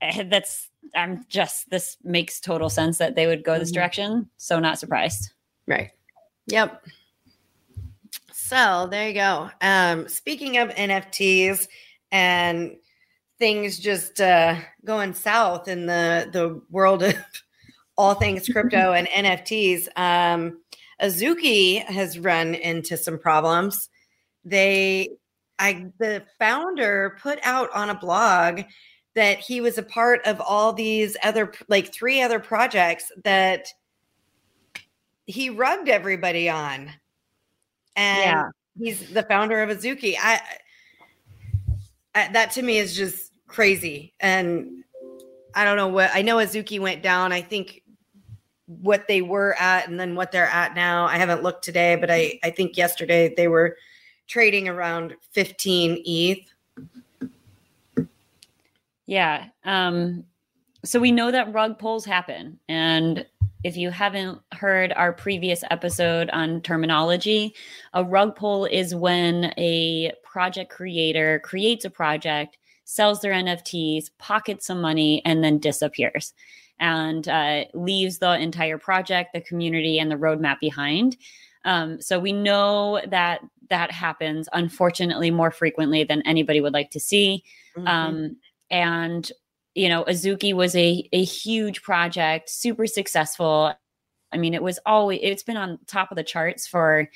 eh, 0.00 0.24
that's 0.24 0.68
I'm 0.94 1.24
just 1.28 1.70
this 1.70 1.96
makes 2.02 2.40
total 2.40 2.70
sense 2.70 2.98
that 2.98 3.14
they 3.14 3.26
would 3.26 3.44
go 3.44 3.58
this 3.58 3.70
mm-hmm. 3.70 3.76
direction. 3.76 4.30
So 4.36 4.58
not 4.58 4.78
surprised. 4.78 5.32
Right. 5.66 5.90
Yep. 6.46 6.84
So 8.32 8.88
there 8.90 9.08
you 9.08 9.14
go. 9.14 9.50
Um, 9.60 10.08
speaking 10.08 10.56
of 10.56 10.70
NFTs 10.70 11.68
and 12.10 12.76
things 13.38 13.78
just 13.78 14.20
uh, 14.20 14.56
going 14.84 15.14
south 15.14 15.68
in 15.68 15.86
the 15.86 16.28
the 16.32 16.60
world 16.70 17.02
of 17.02 17.14
all 17.98 18.14
things 18.14 18.48
crypto 18.48 18.92
and 18.92 19.06
NFTs, 19.14 19.88
um, 19.96 20.60
Azuki 21.02 21.84
has 21.84 22.18
run 22.18 22.54
into 22.54 22.96
some 22.96 23.18
problems. 23.18 23.90
They, 24.44 25.10
I, 25.58 25.90
the 25.98 26.22
founder 26.38 27.18
put 27.20 27.38
out 27.42 27.68
on 27.74 27.90
a 27.90 27.94
blog 27.94 28.62
that 29.14 29.38
he 29.38 29.60
was 29.60 29.76
a 29.76 29.82
part 29.82 30.24
of 30.24 30.40
all 30.40 30.72
these 30.72 31.16
other, 31.22 31.52
like 31.68 31.92
three 31.92 32.22
other 32.22 32.38
projects 32.38 33.10
that 33.24 33.66
he 35.26 35.50
rugged 35.50 35.88
everybody 35.88 36.48
on. 36.48 36.90
And 37.96 38.30
yeah. 38.30 38.48
he's 38.78 39.12
the 39.12 39.24
founder 39.24 39.60
of 39.60 39.76
Azuki. 39.76 40.14
I, 40.18 40.40
I, 42.14 42.28
that 42.28 42.52
to 42.52 42.62
me 42.62 42.78
is 42.78 42.96
just 42.96 43.32
crazy. 43.48 44.14
And 44.20 44.84
I 45.54 45.64
don't 45.64 45.76
know 45.76 45.88
what 45.88 46.10
I 46.14 46.22
know 46.22 46.36
Azuki 46.36 46.78
went 46.78 47.02
down. 47.02 47.32
I 47.32 47.40
think 47.40 47.82
what 48.68 49.08
they 49.08 49.22
were 49.22 49.54
at 49.58 49.88
and 49.88 49.98
then 49.98 50.14
what 50.14 50.30
they're 50.30 50.46
at 50.46 50.74
now. 50.74 51.06
I 51.06 51.16
haven't 51.16 51.42
looked 51.42 51.64
today, 51.64 51.96
but 51.96 52.10
I, 52.10 52.38
I 52.44 52.50
think 52.50 52.76
yesterday 52.76 53.32
they 53.34 53.48
were 53.48 53.76
trading 54.26 54.68
around 54.68 55.14
15 55.32 56.02
ETH. 56.04 58.06
Yeah. 59.06 59.46
Um, 59.64 60.24
so 60.84 61.00
we 61.00 61.12
know 61.12 61.30
that 61.30 61.52
rug 61.52 61.78
pulls 61.78 62.04
happen. 62.04 62.60
And 62.68 63.24
if 63.64 63.76
you 63.76 63.90
haven't 63.90 64.38
heard 64.52 64.92
our 64.92 65.14
previous 65.14 65.64
episode 65.70 66.28
on 66.30 66.60
terminology, 66.60 67.54
a 67.94 68.04
rug 68.04 68.36
pull 68.36 68.66
is 68.66 68.94
when 68.94 69.54
a 69.56 70.12
project 70.22 70.70
creator 70.70 71.40
creates 71.42 71.86
a 71.86 71.90
project, 71.90 72.58
sells 72.84 73.22
their 73.22 73.32
NFTs, 73.32 74.10
pockets 74.18 74.66
some 74.66 74.82
money, 74.82 75.22
and 75.24 75.42
then 75.42 75.58
disappears 75.58 76.34
and 76.80 77.28
uh, 77.28 77.64
leaves 77.74 78.18
the 78.18 78.38
entire 78.38 78.78
project, 78.78 79.32
the 79.32 79.40
community, 79.40 79.98
and 79.98 80.10
the 80.10 80.16
roadmap 80.16 80.60
behind. 80.60 81.16
Um, 81.64 82.00
so 82.00 82.18
we 82.18 82.32
know 82.32 83.00
that 83.08 83.40
that 83.70 83.90
happens, 83.90 84.48
unfortunately, 84.52 85.30
more 85.30 85.50
frequently 85.50 86.04
than 86.04 86.22
anybody 86.22 86.60
would 86.60 86.72
like 86.72 86.90
to 86.92 87.00
see. 87.00 87.44
Mm-hmm. 87.76 87.86
Um, 87.86 88.36
and 88.70 89.30
you 89.74 89.88
know, 89.88 90.04
Azuki 90.04 90.52
was 90.54 90.74
a 90.74 91.08
a 91.12 91.22
huge 91.22 91.82
project, 91.82 92.50
super 92.50 92.86
successful. 92.86 93.72
I 94.32 94.36
mean, 94.36 94.54
it 94.54 94.62
was 94.62 94.78
always 94.84 95.20
it's 95.22 95.42
been 95.42 95.56
on 95.56 95.78
top 95.86 96.10
of 96.10 96.16
the 96.16 96.24
charts 96.24 96.66
for, 96.66 97.08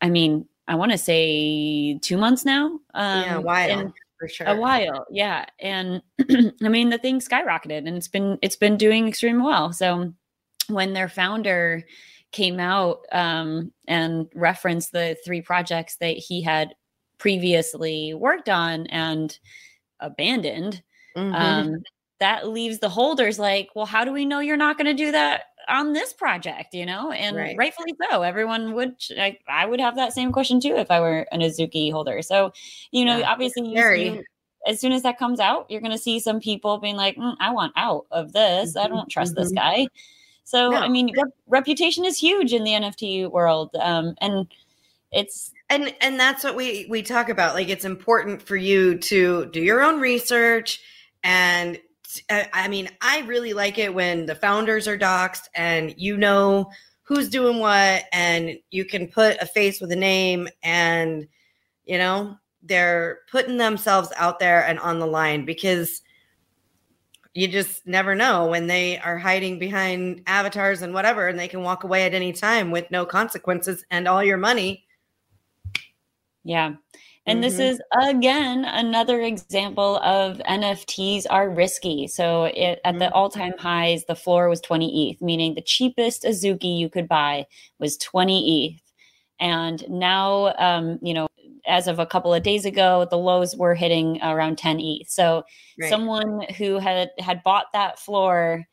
I 0.00 0.10
mean, 0.10 0.46
I 0.68 0.74
want 0.74 0.92
to 0.92 0.98
say 0.98 1.98
two 2.02 2.16
months 2.16 2.44
now. 2.44 2.80
Um, 2.92 3.22
yeah, 3.22 3.38
while 3.38 3.92
for 4.18 4.28
sure. 4.28 4.46
A 4.46 4.56
while, 4.56 5.06
yeah. 5.10 5.46
And 5.60 6.02
I 6.62 6.68
mean, 6.68 6.90
the 6.90 6.98
thing 6.98 7.20
skyrocketed, 7.20 7.86
and 7.86 7.96
it's 7.96 8.08
been 8.08 8.38
it's 8.42 8.56
been 8.56 8.76
doing 8.76 9.08
extremely 9.08 9.44
well. 9.44 9.72
So 9.72 10.12
when 10.68 10.92
their 10.92 11.08
founder 11.08 11.84
came 12.32 12.58
out 12.58 13.00
um, 13.12 13.72
and 13.86 14.26
referenced 14.34 14.92
the 14.92 15.16
three 15.24 15.40
projects 15.40 15.96
that 15.96 16.16
he 16.16 16.42
had 16.42 16.74
previously 17.18 18.14
worked 18.14 18.48
on 18.48 18.86
and 18.88 19.38
abandoned 20.00 20.82
Mm-hmm. 21.16 21.34
Um, 21.34 21.82
that 22.20 22.48
leaves 22.48 22.78
the 22.78 22.88
holders 22.88 23.38
like, 23.38 23.70
well, 23.74 23.86
how 23.86 24.04
do 24.04 24.12
we 24.12 24.24
know 24.24 24.40
you're 24.40 24.56
not 24.56 24.78
going 24.78 24.86
to 24.86 25.04
do 25.04 25.12
that 25.12 25.44
on 25.68 25.92
this 25.92 26.12
project? 26.12 26.74
You 26.74 26.86
know, 26.86 27.12
and 27.12 27.36
right. 27.36 27.56
rightfully 27.56 27.94
so. 28.10 28.22
Everyone 28.22 28.74
would, 28.74 28.96
I, 29.18 29.38
I, 29.48 29.66
would 29.66 29.80
have 29.80 29.96
that 29.96 30.12
same 30.12 30.32
question 30.32 30.60
too 30.60 30.76
if 30.76 30.90
I 30.90 31.00
were 31.00 31.26
an 31.32 31.40
Azuki 31.40 31.90
holder. 31.90 32.22
So, 32.22 32.52
you 32.90 33.04
know, 33.04 33.18
yeah, 33.18 33.30
obviously, 33.30 33.68
you, 33.68 34.22
as 34.66 34.80
soon 34.80 34.92
as 34.92 35.02
that 35.02 35.18
comes 35.18 35.40
out, 35.40 35.70
you're 35.70 35.80
going 35.80 35.92
to 35.92 35.98
see 35.98 36.18
some 36.18 36.40
people 36.40 36.78
being 36.78 36.96
like, 36.96 37.16
mm, 37.16 37.36
I 37.40 37.52
want 37.52 37.72
out 37.76 38.06
of 38.10 38.32
this. 38.32 38.70
Mm-hmm. 38.70 38.84
I 38.84 38.88
don't 38.88 39.08
trust 39.10 39.34
mm-hmm. 39.34 39.42
this 39.42 39.52
guy. 39.52 39.86
So, 40.44 40.70
no. 40.70 40.76
I 40.76 40.88
mean, 40.88 41.12
rep- 41.16 41.34
reputation 41.46 42.04
is 42.04 42.18
huge 42.18 42.52
in 42.52 42.64
the 42.64 42.72
NFT 42.72 43.30
world. 43.30 43.74
Um, 43.80 44.14
and 44.20 44.46
it's 45.12 45.52
and 45.68 45.94
and 46.00 46.18
that's 46.18 46.44
what 46.44 46.56
we 46.56 46.86
we 46.88 47.02
talk 47.02 47.28
about 47.28 47.54
like 47.54 47.68
it's 47.68 47.84
important 47.84 48.42
for 48.42 48.56
you 48.56 48.98
to 48.98 49.46
do 49.46 49.60
your 49.60 49.82
own 49.82 50.00
research 50.00 50.80
and 51.24 51.78
I 52.30 52.68
mean, 52.68 52.88
I 53.00 53.20
really 53.20 53.52
like 53.52 53.78
it 53.78 53.94
when 53.94 54.26
the 54.26 54.34
founders 54.34 54.86
are 54.88 54.98
doxxed 54.98 55.48
and 55.54 55.94
you 55.96 56.16
know 56.16 56.70
who's 57.02 57.28
doing 57.28 57.60
what, 57.60 58.04
and 58.12 58.58
you 58.70 58.84
can 58.84 59.06
put 59.06 59.36
a 59.40 59.46
face 59.46 59.80
with 59.80 59.92
a 59.92 59.96
name, 59.96 60.48
and 60.62 61.26
you 61.84 61.98
know 61.98 62.36
they're 62.62 63.20
putting 63.30 63.56
themselves 63.56 64.12
out 64.16 64.38
there 64.38 64.66
and 64.66 64.78
on 64.80 64.98
the 64.98 65.06
line 65.06 65.44
because 65.44 66.02
you 67.32 67.46
just 67.46 67.86
never 67.86 68.14
know 68.14 68.46
when 68.46 68.66
they 68.66 68.98
are 68.98 69.18
hiding 69.18 69.58
behind 69.58 70.22
avatars 70.26 70.82
and 70.82 70.94
whatever, 70.94 71.28
and 71.28 71.38
they 71.38 71.48
can 71.48 71.62
walk 71.62 71.84
away 71.84 72.04
at 72.04 72.14
any 72.14 72.32
time 72.32 72.70
with 72.70 72.90
no 72.90 73.04
consequences 73.04 73.84
and 73.90 74.08
all 74.08 74.24
your 74.24 74.38
money. 74.38 74.84
Yeah. 76.44 76.74
And 77.26 77.42
mm-hmm. 77.42 77.42
this 77.42 77.58
is 77.58 77.80
again 78.02 78.64
another 78.64 79.20
example 79.20 79.96
of 79.98 80.38
NFTs 80.38 81.26
are 81.28 81.50
risky. 81.50 82.06
So 82.06 82.44
it, 82.44 82.80
at 82.84 82.98
the 82.98 83.06
mm-hmm. 83.06 83.14
all-time 83.14 83.54
highs, 83.58 84.04
the 84.04 84.14
floor 84.14 84.48
was 84.48 84.60
20 84.60 85.10
ETH, 85.10 85.20
meaning 85.20 85.54
the 85.54 85.62
cheapest 85.62 86.22
Azuki 86.22 86.78
you 86.78 86.88
could 86.88 87.08
buy 87.08 87.46
was 87.78 87.96
20 87.96 88.66
ETH. 88.66 88.82
And 89.40 89.84
now, 89.88 90.54
um, 90.58 90.98
you 91.02 91.14
know, 91.14 91.26
as 91.66 91.88
of 91.88 91.98
a 91.98 92.06
couple 92.06 92.32
of 92.32 92.44
days 92.44 92.64
ago, 92.64 93.06
the 93.10 93.18
lows 93.18 93.56
were 93.56 93.74
hitting 93.74 94.22
around 94.22 94.56
10 94.56 94.78
ETH. 94.80 95.10
So 95.10 95.42
right. 95.80 95.90
someone 95.90 96.42
who 96.56 96.78
had 96.78 97.10
had 97.18 97.42
bought 97.42 97.66
that 97.72 97.98
floor 97.98 98.66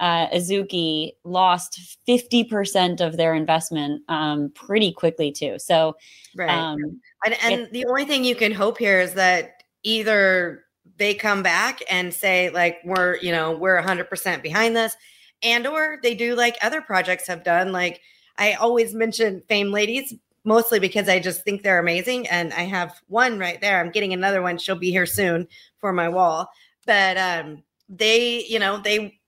uh, 0.00 0.28
Azuki 0.28 1.12
lost 1.24 1.98
50% 2.08 3.00
of 3.00 3.16
their 3.16 3.34
investment 3.34 4.02
um, 4.08 4.50
pretty 4.54 4.92
quickly 4.92 5.30
too. 5.30 5.58
So, 5.58 5.94
right. 6.34 6.50
Um, 6.50 7.00
and, 7.24 7.36
and 7.42 7.68
the 7.70 7.84
only 7.84 8.06
thing 8.06 8.24
you 8.24 8.34
can 8.34 8.50
hope 8.50 8.78
here 8.78 8.98
is 8.98 9.14
that 9.14 9.62
either 9.82 10.64
they 10.96 11.14
come 11.14 11.42
back 11.42 11.82
and 11.90 12.12
say 12.12 12.48
like, 12.50 12.78
we're, 12.84 13.16
you 13.18 13.30
know, 13.30 13.52
we're 13.52 13.80
100% 13.80 14.42
behind 14.42 14.74
this 14.74 14.96
and, 15.42 15.66
or 15.66 15.98
they 16.02 16.14
do 16.14 16.34
like 16.34 16.56
other 16.62 16.80
projects 16.80 17.26
have 17.26 17.44
done. 17.44 17.70
Like 17.70 18.00
I 18.38 18.54
always 18.54 18.94
mention 18.94 19.42
fame 19.48 19.70
ladies 19.70 20.14
mostly 20.44 20.78
because 20.78 21.10
I 21.10 21.18
just 21.20 21.44
think 21.44 21.62
they're 21.62 21.78
amazing. 21.78 22.26
And 22.28 22.54
I 22.54 22.62
have 22.62 22.94
one 23.08 23.38
right 23.38 23.60
there. 23.60 23.78
I'm 23.78 23.90
getting 23.90 24.14
another 24.14 24.40
one. 24.40 24.56
She'll 24.56 24.76
be 24.76 24.90
here 24.90 25.06
soon 25.06 25.46
for 25.78 25.92
my 25.92 26.08
wall. 26.08 26.48
But 26.86 27.18
um, 27.18 27.62
they, 27.90 28.44
you 28.46 28.58
know, 28.58 28.78
they 28.78 29.19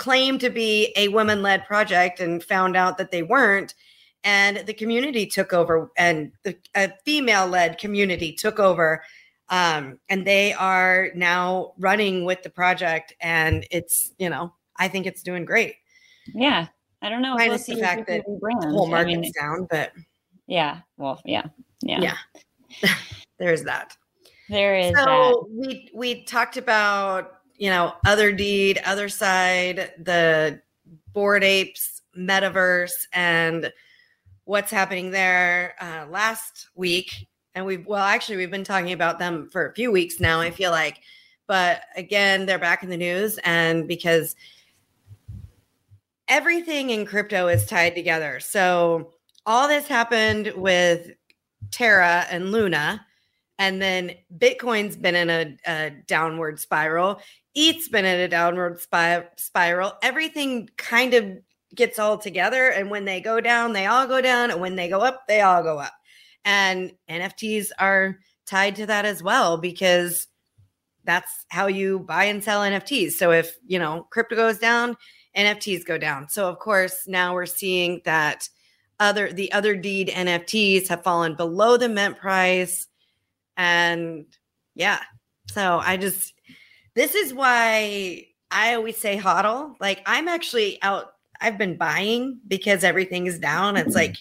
claimed 0.00 0.40
to 0.40 0.48
be 0.48 0.92
a 0.96 1.08
women 1.08 1.42
led 1.42 1.66
project 1.66 2.20
and 2.20 2.42
found 2.42 2.74
out 2.74 2.96
that 2.96 3.10
they 3.10 3.22
weren't. 3.22 3.74
And 4.24 4.56
the 4.66 4.72
community 4.72 5.26
took 5.26 5.52
over, 5.52 5.92
and 5.96 6.32
the 6.42 6.56
a 6.74 6.92
female 7.04 7.46
led 7.46 7.78
community 7.78 8.32
took 8.32 8.58
over. 8.58 9.02
Um, 9.50 9.98
and 10.08 10.26
they 10.26 10.52
are 10.52 11.08
now 11.14 11.72
running 11.78 12.24
with 12.24 12.42
the 12.42 12.50
project, 12.50 13.14
and 13.20 13.66
it's 13.70 14.12
you 14.18 14.28
know 14.28 14.52
I 14.76 14.88
think 14.88 15.06
it's 15.06 15.22
doing 15.22 15.44
great. 15.44 15.76
Yeah, 16.34 16.66
I 17.00 17.08
don't 17.08 17.22
know. 17.22 17.34
Minus 17.36 17.66
we'll 17.68 17.78
the 17.78 17.82
fact 17.82 18.08
that 18.08 18.24
the 18.26 18.68
whole 18.68 18.88
market's 18.88 19.16
I 19.16 19.20
mean, 19.20 19.32
down, 19.40 19.68
but 19.70 19.92
yeah, 20.46 20.80
well, 20.98 21.20
yeah, 21.24 21.46
yeah, 21.82 22.14
yeah. 22.82 22.94
There's 23.38 23.64
that. 23.64 23.96
There 24.50 24.76
is. 24.76 24.88
So 24.88 25.04
that. 25.04 25.44
we 25.50 25.90
we 25.94 26.24
talked 26.24 26.58
about 26.58 27.39
you 27.60 27.68
know, 27.68 27.92
Other 28.06 28.32
Deed, 28.32 28.80
other 28.86 29.10
side, 29.10 29.92
the 29.98 30.60
Bored 31.12 31.44
Apes, 31.44 32.00
metaverse, 32.18 33.06
and 33.12 33.70
what's 34.44 34.70
happening 34.70 35.10
there 35.10 35.74
uh, 35.78 36.06
last 36.10 36.68
week. 36.74 37.28
And 37.54 37.66
we've, 37.66 37.86
well, 37.86 38.02
actually, 38.02 38.38
we've 38.38 38.50
been 38.50 38.64
talking 38.64 38.92
about 38.92 39.18
them 39.18 39.50
for 39.50 39.68
a 39.68 39.74
few 39.74 39.92
weeks 39.92 40.18
now, 40.18 40.40
I 40.40 40.50
feel 40.50 40.70
like. 40.70 41.02
But 41.46 41.82
again, 41.96 42.46
they're 42.46 42.58
back 42.58 42.82
in 42.82 42.88
the 42.88 42.96
news. 42.96 43.38
And 43.44 43.86
because 43.86 44.36
everything 46.28 46.90
in 46.90 47.04
crypto 47.04 47.46
is 47.48 47.66
tied 47.66 47.94
together. 47.94 48.40
So 48.40 49.12
all 49.44 49.68
this 49.68 49.86
happened 49.86 50.50
with 50.56 51.10
Terra 51.72 52.24
and 52.30 52.52
Luna, 52.52 53.04
and 53.60 53.80
then 53.80 54.12
Bitcoin's 54.38 54.96
been 54.96 55.14
in 55.14 55.28
a, 55.28 55.56
a 55.66 55.90
downward 56.06 56.58
spiral. 56.58 57.20
ETH's 57.54 57.90
been 57.90 58.06
in 58.06 58.20
a 58.20 58.26
downward 58.26 58.80
spiral. 59.36 59.92
Everything 60.02 60.70
kind 60.78 61.12
of 61.12 61.26
gets 61.74 61.98
all 61.98 62.16
together, 62.16 62.70
and 62.70 62.90
when 62.90 63.04
they 63.04 63.20
go 63.20 63.38
down, 63.38 63.74
they 63.74 63.84
all 63.84 64.06
go 64.06 64.22
down, 64.22 64.50
and 64.50 64.62
when 64.62 64.76
they 64.76 64.88
go 64.88 65.00
up, 65.00 65.28
they 65.28 65.42
all 65.42 65.62
go 65.62 65.78
up. 65.78 65.92
And 66.46 66.92
NFTs 67.10 67.68
are 67.78 68.18
tied 68.46 68.76
to 68.76 68.86
that 68.86 69.04
as 69.04 69.22
well 69.22 69.58
because 69.58 70.26
that's 71.04 71.44
how 71.50 71.66
you 71.66 71.98
buy 72.00 72.24
and 72.24 72.42
sell 72.42 72.62
NFTs. 72.62 73.12
So 73.12 73.30
if, 73.30 73.58
you 73.66 73.78
know, 73.78 74.06
crypto 74.10 74.36
goes 74.36 74.58
down, 74.58 74.96
NFTs 75.36 75.84
go 75.84 75.98
down. 75.98 76.30
So 76.30 76.48
of 76.48 76.58
course, 76.58 77.06
now 77.06 77.34
we're 77.34 77.44
seeing 77.44 78.00
that 78.06 78.48
other 78.98 79.32
the 79.32 79.52
other 79.52 79.76
deed 79.76 80.08
NFTs 80.08 80.88
have 80.88 81.02
fallen 81.02 81.34
below 81.34 81.76
the 81.76 81.88
mint 81.88 82.18
price 82.18 82.86
and 83.60 84.24
yeah. 84.74 85.00
So 85.48 85.80
I 85.84 85.98
just 85.98 86.32
this 86.94 87.14
is 87.14 87.34
why 87.34 88.26
I 88.50 88.74
always 88.74 88.96
say 88.96 89.18
hodl. 89.18 89.74
Like 89.80 90.02
I'm 90.06 90.28
actually 90.28 90.82
out 90.82 91.12
I've 91.42 91.58
been 91.58 91.76
buying 91.76 92.40
because 92.48 92.84
everything 92.84 93.26
is 93.26 93.38
down. 93.38 93.76
It's 93.76 93.94
like 93.94 94.16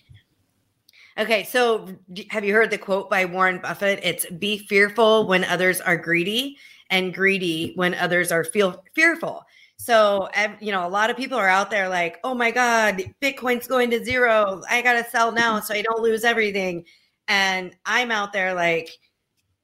Okay, 1.18 1.44
so 1.44 1.88
have 2.30 2.46
you 2.46 2.54
heard 2.54 2.72
the 2.72 2.78
quote 2.78 3.10
by 3.10 3.26
Warren 3.26 3.60
Buffett? 3.60 4.00
It's 4.04 4.26
be 4.30 4.58
fearful 4.58 5.28
when 5.28 5.44
others 5.46 5.82
are 5.82 5.98
greedy 5.98 6.58
and 6.90 7.14
greedy 7.14 7.74
when 7.76 7.94
others 7.94 8.32
are 8.32 8.44
feel 8.44 8.84
fearful. 8.94 9.44
So, 9.78 10.30
you 10.60 10.72
know, 10.72 10.86
a 10.86 10.90
lot 10.90 11.10
of 11.10 11.18
people 11.18 11.38
are 11.38 11.48
out 11.48 11.72
there 11.72 11.88
like, 11.88 12.20
"Oh 12.26 12.34
my 12.34 12.52
god, 12.52 13.04
Bitcoin's 13.22 13.68
going 13.68 13.90
to 13.92 14.04
zero. 14.04 14.62
I 14.70 14.82
got 14.82 14.94
to 14.94 15.10
sell 15.10 15.32
now 15.32 15.62
so 15.62 15.74
I 15.74 15.82
don't 15.82 16.02
lose 16.02 16.26
everything." 16.26 16.86
And 17.28 17.76
I'm 17.86 18.12
out 18.12 18.34
there 18.34 18.54
like 18.54 18.90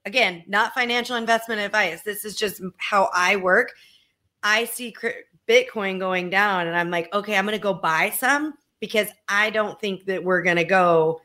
again, 0.06 0.44
not 0.48 0.74
financial 0.74 1.16
investment 1.16 1.62
advice. 1.62 2.02
This 2.02 2.26
is 2.26 2.36
just 2.36 2.62
how 2.78 3.10
I 3.14 3.36
work. 3.36 3.74
I 4.44 4.66
see 4.66 4.96
Bitcoin 5.48 6.00
going 6.00 6.30
down 6.30 6.68
and 6.68 6.76
I'm 6.76 6.92
like, 6.92 7.14
"Okay, 7.14 7.36
I'm 7.36 7.46
going 7.46 7.58
to 7.58 7.64
go 7.64 7.74
buy 7.74 8.12
some 8.12 8.54
because 8.80 9.08
I 9.28 9.50
don't 9.50 9.80
think 9.80 10.06
that 10.06 10.24
we're 10.24 10.42
going 10.44 10.58
to 10.58 10.64
go 10.64 11.22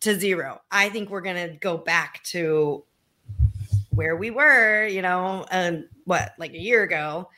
to 0.00 0.18
zero. 0.18 0.60
I 0.70 0.90
think 0.90 1.08
we're 1.08 1.22
going 1.22 1.48
to 1.48 1.56
go 1.56 1.78
back 1.78 2.22
to 2.24 2.84
where 3.90 4.16
we 4.16 4.30
were, 4.30 4.86
you 4.86 5.02
know, 5.02 5.46
um, 5.50 5.88
what 6.04 6.32
like 6.38 6.52
a 6.52 6.60
year 6.60 6.82
ago, 6.82 7.28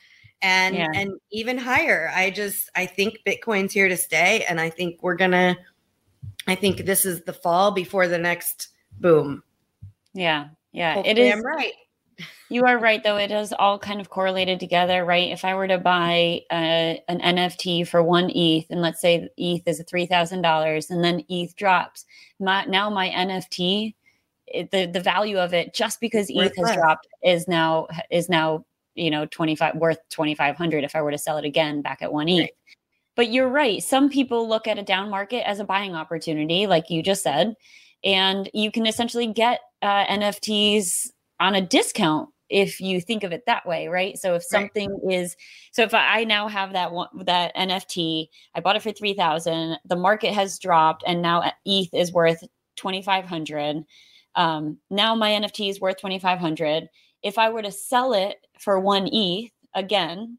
and 0.41 0.75
yeah. 0.75 0.89
and 0.93 1.13
even 1.31 1.57
higher. 1.57 2.11
I 2.13 2.29
just 2.29 2.69
I 2.75 2.85
think 2.85 3.19
Bitcoin's 3.25 3.73
here 3.73 3.87
to 3.87 3.97
stay, 3.97 4.45
and 4.47 4.59
I 4.59 4.69
think 4.69 5.01
we're 5.01 5.15
gonna. 5.15 5.55
I 6.47 6.55
think 6.55 6.85
this 6.85 7.05
is 7.05 7.23
the 7.23 7.33
fall 7.33 7.71
before 7.71 8.07
the 8.07 8.17
next 8.17 8.69
boom. 8.99 9.43
Yeah, 10.13 10.49
yeah, 10.71 10.95
Hopefully 10.95 11.11
it 11.11 11.17
is. 11.17 11.33
I'm 11.33 11.45
right. 11.45 11.73
You 12.49 12.65
are 12.65 12.79
right, 12.79 13.03
though. 13.03 13.17
It 13.17 13.31
is 13.31 13.53
all 13.57 13.77
kind 13.77 14.01
of 14.01 14.09
correlated 14.09 14.59
together, 14.59 15.05
right? 15.05 15.29
If 15.29 15.45
I 15.45 15.53
were 15.53 15.67
to 15.67 15.77
buy 15.77 16.41
a, 16.51 17.03
an 17.07 17.19
NFT 17.19 17.87
for 17.87 18.01
one 18.01 18.31
ETH, 18.33 18.65
and 18.69 18.81
let's 18.81 19.01
say 19.01 19.29
ETH 19.37 19.67
is 19.67 19.83
three 19.87 20.05
thousand 20.05 20.41
dollars, 20.41 20.89
and 20.89 21.03
then 21.03 21.23
ETH 21.29 21.55
drops, 21.55 22.05
my, 22.39 22.65
now 22.65 22.89
my 22.89 23.09
NFT, 23.09 23.93
it, 24.47 24.71
the 24.71 24.85
the 24.85 25.01
value 25.01 25.37
of 25.37 25.53
it, 25.53 25.73
just 25.73 25.99
because 25.99 26.27
ETH 26.29 26.55
has 26.57 26.75
dropped, 26.75 27.07
is 27.23 27.47
now 27.47 27.87
is 28.09 28.29
now 28.29 28.65
you 28.95 29.11
know 29.11 29.25
twenty 29.25 29.55
five 29.55 29.75
worth 29.75 29.99
twenty 30.09 30.33
five 30.33 30.55
hundred. 30.55 30.83
If 30.83 30.95
I 30.95 31.01
were 31.01 31.11
to 31.11 31.17
sell 31.17 31.37
it 31.37 31.45
again 31.45 31.81
back 31.81 32.01
at 32.01 32.13
one 32.13 32.29
ETH. 32.29 32.41
Right. 32.41 32.51
But 33.15 33.31
you're 33.31 33.49
right. 33.49 33.81
Some 33.81 34.09
people 34.09 34.47
look 34.47 34.67
at 34.67 34.77
a 34.77 34.83
down 34.83 35.09
market 35.09 35.47
as 35.47 35.59
a 35.59 35.65
buying 35.65 35.95
opportunity, 35.95 36.67
like 36.67 36.89
you 36.89 37.01
just 37.01 37.23
said, 37.23 37.55
and 38.03 38.49
you 38.53 38.71
can 38.71 38.85
essentially 38.85 39.27
get 39.27 39.59
uh, 39.81 40.05
NFTs 40.05 41.09
on 41.39 41.55
a 41.55 41.61
discount 41.61 42.29
if 42.49 42.79
you 42.79 43.01
think 43.01 43.23
of 43.23 43.31
it 43.31 43.43
that 43.45 43.65
way, 43.65 43.87
right? 43.87 44.17
So 44.17 44.35
if 44.35 44.43
something 44.43 44.89
right. 45.03 45.19
is 45.19 45.35
so 45.71 45.83
if 45.83 45.93
I 45.93 46.23
now 46.23 46.47
have 46.47 46.73
that 46.73 46.91
one 46.91 47.09
that 47.25 47.55
NFT, 47.55 48.27
I 48.55 48.59
bought 48.59 48.75
it 48.75 48.83
for 48.83 48.91
3000, 48.91 49.77
the 49.85 49.95
market 49.95 50.33
has 50.33 50.59
dropped 50.59 51.03
and 51.05 51.21
now 51.21 51.51
ETH 51.65 51.93
is 51.93 52.13
worth 52.13 52.43
2500. 52.77 53.83
Um, 54.35 54.77
now 54.89 55.15
my 55.15 55.31
NFT 55.31 55.69
is 55.69 55.81
worth 55.81 55.97
2500. 55.97 56.87
If 57.23 57.37
I 57.37 57.49
were 57.49 57.63
to 57.63 57.71
sell 57.71 58.13
it 58.13 58.37
for 58.59 58.79
1 58.79 59.09
ETH 59.11 59.51
again, 59.73 60.37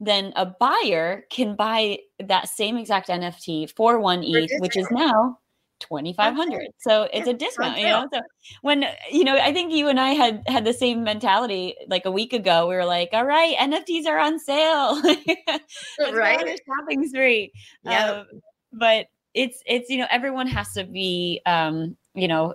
then 0.00 0.32
a 0.36 0.46
buyer 0.46 1.24
can 1.30 1.54
buy 1.54 1.98
that 2.18 2.48
same 2.48 2.76
exact 2.76 3.08
NFT 3.08 3.70
for 3.76 4.00
1 4.00 4.24
ETH, 4.24 4.50
which 4.60 4.76
is 4.76 4.88
now 4.90 5.38
2500 5.80 6.68
so 6.78 7.08
it's 7.12 7.28
a 7.28 7.32
discount 7.32 7.78
you 7.78 7.86
know 7.86 8.08
so 8.12 8.20
when 8.62 8.84
you 9.10 9.24
know 9.24 9.36
i 9.36 9.52
think 9.52 9.72
you 9.72 9.88
and 9.88 10.00
i 10.00 10.10
had 10.10 10.42
had 10.46 10.64
the 10.64 10.72
same 10.72 11.04
mentality 11.04 11.74
like 11.88 12.04
a 12.04 12.10
week 12.10 12.32
ago 12.32 12.68
we 12.68 12.74
were 12.74 12.84
like 12.84 13.10
all 13.12 13.24
right 13.24 13.56
nfts 13.58 14.06
are 14.06 14.18
on 14.18 14.38
sale. 14.38 15.00
Right. 16.12 16.60
shopping 16.66 17.06
spree. 17.08 17.52
Yeah 17.84 18.10
um, 18.10 18.26
but 18.72 19.06
it's 19.34 19.62
it's 19.66 19.90
you 19.90 19.98
know 19.98 20.06
everyone 20.10 20.46
has 20.46 20.72
to 20.72 20.84
be 20.84 21.40
um 21.46 21.96
you 22.14 22.28
know 22.28 22.54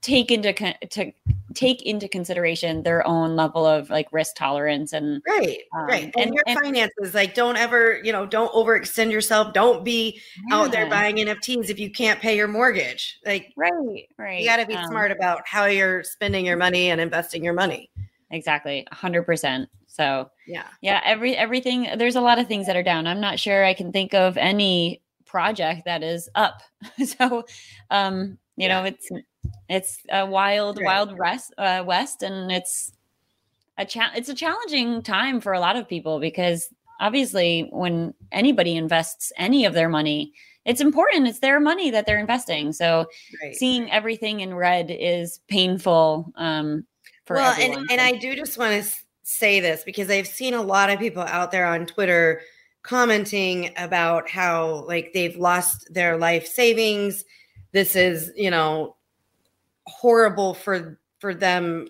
take 0.00 0.30
into 0.30 0.52
to 0.52 1.12
take 1.54 1.82
into 1.82 2.08
consideration 2.08 2.82
their 2.82 3.06
own 3.06 3.34
level 3.34 3.66
of 3.66 3.90
like 3.90 4.06
risk 4.12 4.36
tolerance 4.36 4.92
and 4.92 5.22
right 5.26 5.60
um, 5.76 5.86
right 5.86 6.04
and, 6.04 6.12
and 6.18 6.34
your 6.34 6.42
and, 6.46 6.58
finances 6.58 7.14
like 7.14 7.34
don't 7.34 7.56
ever 7.56 8.00
you 8.04 8.12
know 8.12 8.26
don't 8.26 8.52
overextend 8.52 9.10
yourself. 9.10 9.52
Don't 9.52 9.84
be 9.84 10.20
yeah. 10.48 10.56
out 10.56 10.70
there 10.70 10.88
buying 10.88 11.16
nfts 11.16 11.70
if 11.70 11.78
you 11.78 11.90
can't 11.90 12.20
pay 12.20 12.36
your 12.36 12.48
mortgage. 12.48 13.18
Like 13.24 13.52
right 13.56 14.06
right 14.18 14.40
you 14.40 14.46
got 14.46 14.56
to 14.58 14.66
be 14.66 14.74
um, 14.74 14.86
smart 14.86 15.10
about 15.10 15.42
how 15.46 15.64
you're 15.66 16.02
spending 16.02 16.46
your 16.46 16.56
money 16.56 16.90
and 16.90 17.00
investing 17.00 17.42
your 17.42 17.54
money. 17.54 17.90
Exactly 18.30 18.86
100% 18.92 19.66
so 19.86 20.30
yeah. 20.46 20.66
yeah 20.82 21.00
every 21.04 21.34
everything 21.34 21.88
there's 21.96 22.16
a 22.16 22.20
lot 22.20 22.38
of 22.38 22.46
things 22.46 22.66
that 22.66 22.76
are 22.76 22.82
down. 22.82 23.06
I'm 23.06 23.20
not 23.20 23.38
sure 23.38 23.64
i 23.64 23.74
can 23.74 23.90
think 23.90 24.14
of 24.14 24.36
any 24.36 25.02
project 25.24 25.84
that 25.84 26.02
is 26.02 26.28
up. 26.34 26.62
So 27.04 27.44
um 27.90 28.38
you 28.58 28.68
know 28.68 28.84
it's 28.84 29.08
it's 29.68 29.98
a 30.10 30.26
wild, 30.26 30.78
right. 30.78 30.84
wild 30.84 31.18
west, 31.18 31.54
uh, 31.58 31.82
west, 31.86 32.22
and 32.22 32.50
it's 32.50 32.92
a 33.76 33.84
cha- 33.84 34.12
it's 34.14 34.28
a 34.28 34.34
challenging 34.34 35.02
time 35.02 35.40
for 35.40 35.52
a 35.52 35.60
lot 35.60 35.76
of 35.76 35.88
people 35.88 36.20
because 36.20 36.68
obviously, 37.00 37.68
when 37.70 38.14
anybody 38.32 38.76
invests 38.76 39.32
any 39.36 39.64
of 39.64 39.74
their 39.74 39.88
money, 39.88 40.32
it's 40.64 40.80
important. 40.80 41.28
It's 41.28 41.38
their 41.38 41.60
money 41.60 41.90
that 41.90 42.06
they're 42.06 42.18
investing. 42.18 42.72
So, 42.72 43.06
right. 43.42 43.54
seeing 43.54 43.90
everything 43.90 44.40
in 44.40 44.54
red 44.54 44.90
is 44.90 45.40
painful. 45.48 46.32
Um, 46.36 46.84
for 47.24 47.36
well, 47.36 47.52
everyone. 47.52 47.78
and 47.78 47.90
and 47.92 48.00
I 48.00 48.12
do 48.18 48.34
just 48.34 48.58
want 48.58 48.82
to 48.82 48.90
say 49.22 49.60
this 49.60 49.84
because 49.84 50.10
I've 50.10 50.26
seen 50.26 50.54
a 50.54 50.62
lot 50.62 50.90
of 50.90 50.98
people 50.98 51.22
out 51.22 51.52
there 51.52 51.66
on 51.66 51.86
Twitter 51.86 52.40
commenting 52.82 53.70
about 53.76 54.30
how 54.30 54.84
like 54.86 55.12
they've 55.12 55.36
lost 55.36 55.92
their 55.92 56.16
life 56.16 56.46
savings. 56.46 57.24
This 57.78 57.94
is, 57.94 58.32
you 58.34 58.50
know, 58.50 58.96
horrible 59.86 60.52
for 60.52 60.98
for 61.20 61.32
them 61.32 61.86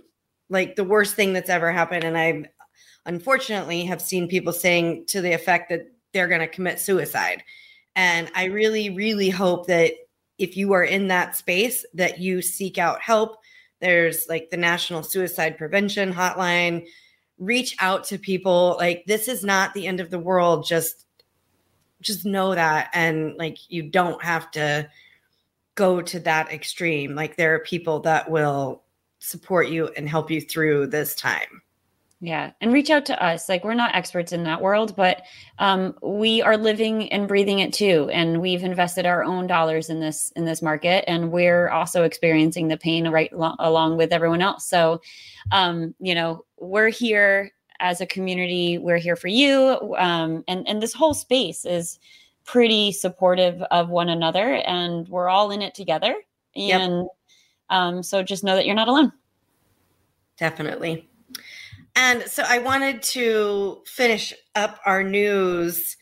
like 0.50 0.76
the 0.76 0.84
worst 0.84 1.14
thing 1.14 1.32
that's 1.32 1.48
ever 1.48 1.72
happened. 1.72 2.04
And 2.04 2.18
i 2.18 2.44
unfortunately 3.06 3.86
have 3.86 4.02
seen 4.02 4.28
people 4.28 4.52
saying 4.52 5.06
to 5.06 5.22
the 5.22 5.32
effect 5.32 5.70
that 5.70 5.90
they're 6.12 6.28
going 6.28 6.42
to 6.42 6.46
commit 6.46 6.78
suicide. 6.78 7.42
And 7.96 8.30
i 8.34 8.44
really 8.44 8.90
really 8.90 9.30
hope 9.30 9.66
that 9.68 9.94
if 10.36 10.58
you 10.58 10.74
are 10.74 10.84
in 10.84 11.08
that 11.08 11.36
space 11.36 11.86
that 11.94 12.18
you 12.18 12.42
seek 12.42 12.76
out 12.76 13.00
help. 13.00 13.38
There's 13.80 14.26
like 14.28 14.50
the 14.50 14.58
national 14.58 15.04
suicide 15.04 15.56
prevention 15.56 16.12
hotline. 16.12 16.86
Reach 17.38 17.74
out 17.80 18.04
to 18.08 18.18
people. 18.18 18.76
Like 18.78 19.04
this 19.06 19.26
is 19.26 19.42
not 19.42 19.72
the 19.72 19.86
end 19.86 20.00
of 20.00 20.10
the 20.10 20.18
world. 20.18 20.66
Just 20.68 21.06
just 22.02 22.26
know 22.26 22.54
that. 22.54 22.90
And 22.92 23.36
like 23.38 23.56
you 23.70 23.84
don't 23.84 24.22
have 24.22 24.50
to 24.50 24.86
go 25.78 26.02
to 26.02 26.18
that 26.18 26.52
extreme. 26.52 27.14
Like 27.14 27.36
there 27.36 27.54
are 27.54 27.60
people 27.60 28.00
that 28.00 28.28
will 28.28 28.82
support 29.20 29.68
you 29.68 29.86
and 29.96 30.08
help 30.08 30.28
you 30.28 30.40
through 30.40 30.88
this 30.88 31.14
time. 31.14 31.62
Yeah. 32.20 32.50
And 32.60 32.72
reach 32.72 32.90
out 32.90 33.06
to 33.06 33.24
us. 33.24 33.48
Like 33.48 33.62
we're 33.62 33.74
not 33.74 33.94
experts 33.94 34.32
in 34.32 34.42
that 34.42 34.60
world, 34.60 34.96
but 34.96 35.22
um, 35.60 35.94
we 36.02 36.42
are 36.42 36.56
living 36.56 37.12
and 37.12 37.28
breathing 37.28 37.60
it 37.60 37.72
too. 37.72 38.10
And 38.12 38.40
we've 38.40 38.64
invested 38.64 39.06
our 39.06 39.22
own 39.22 39.46
dollars 39.46 39.88
in 39.88 40.00
this 40.00 40.32
in 40.34 40.44
this 40.44 40.60
market. 40.60 41.04
And 41.06 41.30
we're 41.30 41.68
also 41.68 42.02
experiencing 42.02 42.66
the 42.66 42.76
pain 42.76 43.08
right 43.08 43.32
lo- 43.32 43.54
along 43.60 43.98
with 43.98 44.12
everyone 44.12 44.42
else. 44.42 44.68
So 44.68 45.00
um, 45.52 45.94
you 46.00 46.12
know, 46.12 46.44
we're 46.58 46.88
here 46.88 47.52
as 47.78 48.00
a 48.00 48.06
community, 48.06 48.78
we're 48.78 48.98
here 48.98 49.14
for 49.14 49.28
you. 49.28 49.94
Um, 49.96 50.42
and, 50.48 50.66
and 50.66 50.82
this 50.82 50.92
whole 50.92 51.14
space 51.14 51.64
is 51.64 52.00
pretty 52.48 52.92
supportive 52.92 53.60
of 53.70 53.90
one 53.90 54.08
another 54.08 54.54
and 54.54 55.06
we're 55.08 55.28
all 55.28 55.50
in 55.50 55.60
it 55.60 55.74
together. 55.74 56.14
And 56.56 57.02
yep. 57.02 57.06
um, 57.68 58.02
so 58.02 58.22
just 58.22 58.42
know 58.42 58.56
that 58.56 58.64
you're 58.64 58.74
not 58.74 58.88
alone. 58.88 59.12
Definitely. 60.38 61.06
And 61.94 62.22
so 62.22 62.42
I 62.48 62.58
wanted 62.58 63.02
to 63.02 63.82
finish 63.84 64.32
up 64.54 64.80
our 64.86 65.02
news 65.02 65.98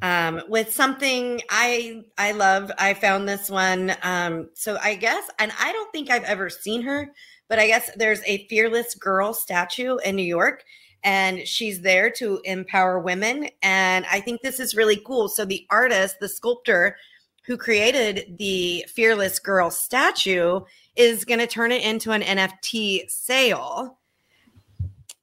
um, 0.00 0.40
with 0.48 0.72
something 0.72 1.42
I 1.50 2.04
I 2.16 2.32
love. 2.32 2.72
I 2.78 2.94
found 2.94 3.28
this 3.28 3.50
one. 3.50 3.94
Um, 4.02 4.48
so 4.54 4.78
I 4.82 4.94
guess, 4.94 5.28
and 5.38 5.52
I 5.60 5.72
don't 5.72 5.92
think 5.92 6.10
I've 6.10 6.24
ever 6.24 6.48
seen 6.48 6.80
her, 6.82 7.12
but 7.48 7.58
I 7.58 7.66
guess 7.66 7.90
there's 7.96 8.22
a 8.24 8.46
fearless 8.48 8.94
girl 8.94 9.34
statue 9.34 9.98
in 9.98 10.16
New 10.16 10.24
York, 10.24 10.64
and 11.04 11.46
she's 11.46 11.80
there 11.80 12.10
to 12.10 12.40
empower 12.44 12.98
women. 12.98 13.48
And 13.62 14.06
I 14.10 14.20
think 14.20 14.40
this 14.40 14.60
is 14.60 14.74
really 14.74 14.96
cool. 14.96 15.28
So 15.28 15.44
the 15.44 15.66
artist, 15.70 16.20
the 16.20 16.28
sculptor 16.28 16.96
who 17.44 17.56
created 17.56 18.36
the 18.38 18.84
fearless 18.88 19.38
girl 19.38 19.70
statue, 19.70 20.60
is 20.94 21.24
going 21.24 21.40
to 21.40 21.46
turn 21.46 21.72
it 21.72 21.82
into 21.82 22.12
an 22.12 22.22
NFT 22.22 23.10
sale. 23.10 23.98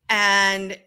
And 0.10 0.78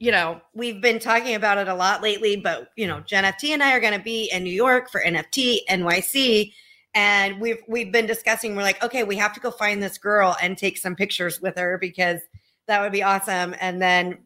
you 0.00 0.10
know, 0.10 0.40
we've 0.52 0.82
been 0.82 0.98
talking 0.98 1.34
about 1.34 1.56
it 1.56 1.68
a 1.68 1.74
lot 1.74 2.02
lately, 2.02 2.36
but 2.36 2.68
you 2.76 2.86
know, 2.86 3.00
Jen 3.00 3.24
FT 3.24 3.50
and 3.50 3.62
I 3.62 3.72
are 3.74 3.80
going 3.80 3.96
to 3.96 4.04
be 4.04 4.28
in 4.32 4.44
New 4.44 4.52
York 4.52 4.90
for 4.90 5.00
NFT 5.00 5.60
NYC, 5.70 6.52
and 6.94 7.40
we've 7.40 7.62
we've 7.68 7.92
been 7.92 8.04
discussing. 8.04 8.54
We're 8.54 8.64
like, 8.64 8.82
okay, 8.84 9.04
we 9.04 9.16
have 9.16 9.32
to 9.34 9.40
go 9.40 9.50
find 9.50 9.82
this 9.82 9.96
girl 9.96 10.36
and 10.42 10.58
take 10.58 10.76
some 10.76 10.96
pictures 10.96 11.40
with 11.40 11.56
her 11.56 11.78
because 11.78 12.20
that 12.66 12.82
would 12.82 12.92
be 12.92 13.02
awesome. 13.02 13.54
And 13.60 13.80
then 13.80 14.18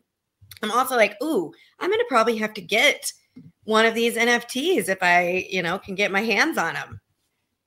I'm 0.63 0.71
also 0.71 0.97
like, 0.97 1.17
ooh, 1.23 1.53
I'm 1.79 1.91
going 1.91 2.01
to 2.01 2.07
probably 2.09 2.37
have 2.39 2.55
to 2.55 2.61
get 2.61 3.13
one 3.65 3.87
of 3.87 3.95
these 3.95 4.17
NFTs 4.17 4.89
if 4.89 5.03
I, 5.03 5.47
you 5.51 5.63
know, 5.63 5.79
can 5.79 5.95
get 5.95 6.11
my 6.11 6.23
hands 6.23 6.59
on 6.59 6.75
them. 6.75 7.01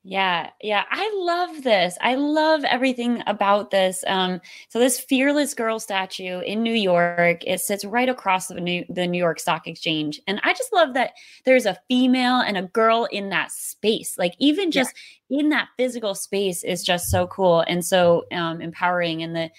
Yeah, 0.04 0.50
yeah, 0.64 0.86
I 0.90 1.12
love 1.14 1.62
this. 1.62 1.96
I 2.02 2.16
love 2.16 2.64
everything 2.64 3.22
about 3.28 3.70
this. 3.70 4.04
Um, 4.08 4.42
so 4.68 4.80
this 4.80 5.00
fearless 5.00 5.54
girl 5.54 5.80
statue 5.80 6.40
in 6.40 6.64
New 6.64 6.74
York, 6.74 7.44
it 7.46 7.60
sits 7.60 7.86
right 7.86 8.10
across 8.10 8.48
the 8.48 8.60
New, 8.60 8.84
the 8.90 9.06
New 9.06 9.20
York 9.20 9.40
Stock 9.40 9.68
Exchange, 9.68 10.20
and 10.26 10.42
I 10.44 10.54
just 10.54 10.74
love 10.74 10.96
that 10.96 11.12
there's 11.46 11.68
a 11.68 11.78
female 11.88 12.40
and 12.40 12.58
a 12.58 12.64
girl 12.64 13.08
in 13.12 13.30
that 13.30 13.52
space. 13.52 14.18
Like 14.18 14.34
even 14.40 14.72
just 14.72 14.96
yeah. 15.30 15.42
in 15.42 15.50
that 15.50 15.68
physical 15.78 16.16
space 16.16 16.64
is 16.64 16.84
just 16.84 17.12
so 17.12 17.28
cool 17.28 17.62
and 17.68 17.86
so 17.86 18.26
um, 18.32 18.60
empowering. 18.60 19.22
And 19.22 19.36
the 19.36 19.52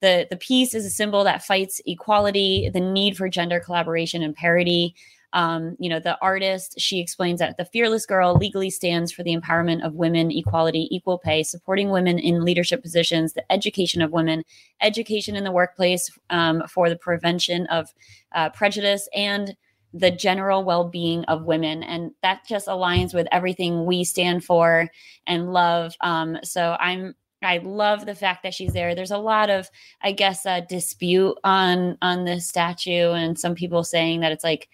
the 0.00 0.26
the 0.30 0.36
piece 0.36 0.74
is 0.74 0.84
a 0.84 0.90
symbol 0.90 1.24
that 1.24 1.44
fights 1.44 1.80
equality, 1.86 2.70
the 2.72 2.80
need 2.80 3.16
for 3.16 3.28
gender 3.28 3.60
collaboration 3.60 4.22
and 4.22 4.34
parity. 4.34 4.94
Um, 5.32 5.76
you 5.78 5.88
know, 5.88 6.00
the 6.00 6.18
artist, 6.20 6.80
she 6.80 6.98
explains 6.98 7.38
that 7.38 7.56
the 7.56 7.64
Fearless 7.64 8.04
Girl 8.04 8.34
legally 8.34 8.68
stands 8.68 9.12
for 9.12 9.22
the 9.22 9.36
empowerment 9.36 9.86
of 9.86 9.94
women, 9.94 10.32
equality, 10.32 10.88
equal 10.90 11.18
pay, 11.18 11.44
supporting 11.44 11.90
women 11.90 12.18
in 12.18 12.44
leadership 12.44 12.82
positions, 12.82 13.32
the 13.32 13.52
education 13.52 14.02
of 14.02 14.10
women, 14.10 14.42
education 14.80 15.36
in 15.36 15.44
the 15.44 15.52
workplace 15.52 16.10
um, 16.30 16.64
for 16.68 16.88
the 16.88 16.96
prevention 16.96 17.66
of 17.68 17.94
uh, 18.32 18.50
prejudice, 18.50 19.08
and 19.14 19.54
the 19.92 20.10
general 20.10 20.62
well-being 20.64 21.24
of 21.24 21.44
women 21.44 21.82
and 21.82 22.12
that 22.22 22.46
just 22.46 22.68
aligns 22.68 23.12
with 23.12 23.26
everything 23.32 23.86
we 23.86 24.04
stand 24.04 24.44
for 24.44 24.88
and 25.26 25.52
love 25.52 25.94
um, 26.00 26.38
so 26.44 26.76
i'm 26.78 27.14
I 27.42 27.58
love 27.58 28.06
the 28.06 28.14
fact 28.14 28.42
that 28.42 28.54
she's 28.54 28.72
there. 28.72 28.94
There's 28.94 29.10
a 29.10 29.18
lot 29.18 29.50
of, 29.50 29.70
I 30.02 30.12
guess, 30.12 30.44
uh, 30.44 30.60
dispute 30.68 31.38
on 31.44 31.96
on 32.02 32.24
this 32.24 32.46
statue, 32.46 33.12
and 33.12 33.38
some 33.38 33.54
people 33.54 33.82
saying 33.84 34.20
that 34.20 34.32
it's 34.32 34.44
like 34.44 34.68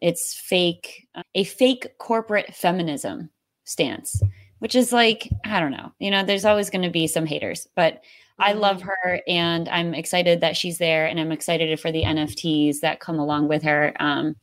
it's 0.00 0.34
fake 0.34 1.08
a 1.34 1.44
fake 1.44 1.98
corporate 1.98 2.54
feminism 2.54 3.30
stance 3.64 4.22
which 4.58 4.74
is 4.74 4.92
like 4.92 5.28
i 5.44 5.58
don't 5.58 5.70
know 5.70 5.92
you 5.98 6.10
know 6.10 6.22
there's 6.22 6.44
always 6.44 6.70
going 6.70 6.82
to 6.82 6.90
be 6.90 7.06
some 7.06 7.26
haters 7.26 7.66
but 7.74 8.02
i 8.38 8.52
love 8.52 8.78
mm-hmm. 8.78 8.88
her 8.88 9.20
and 9.26 9.68
i'm 9.68 9.94
excited 9.94 10.40
that 10.40 10.56
she's 10.56 10.78
there 10.78 11.06
and 11.06 11.18
i'm 11.18 11.32
excited 11.32 11.78
for 11.80 11.90
the 11.90 12.02
nfts 12.02 12.80
that 12.80 13.00
come 13.00 13.18
along 13.18 13.48
with 13.48 13.62
her 13.62 13.92
um, 14.00 14.36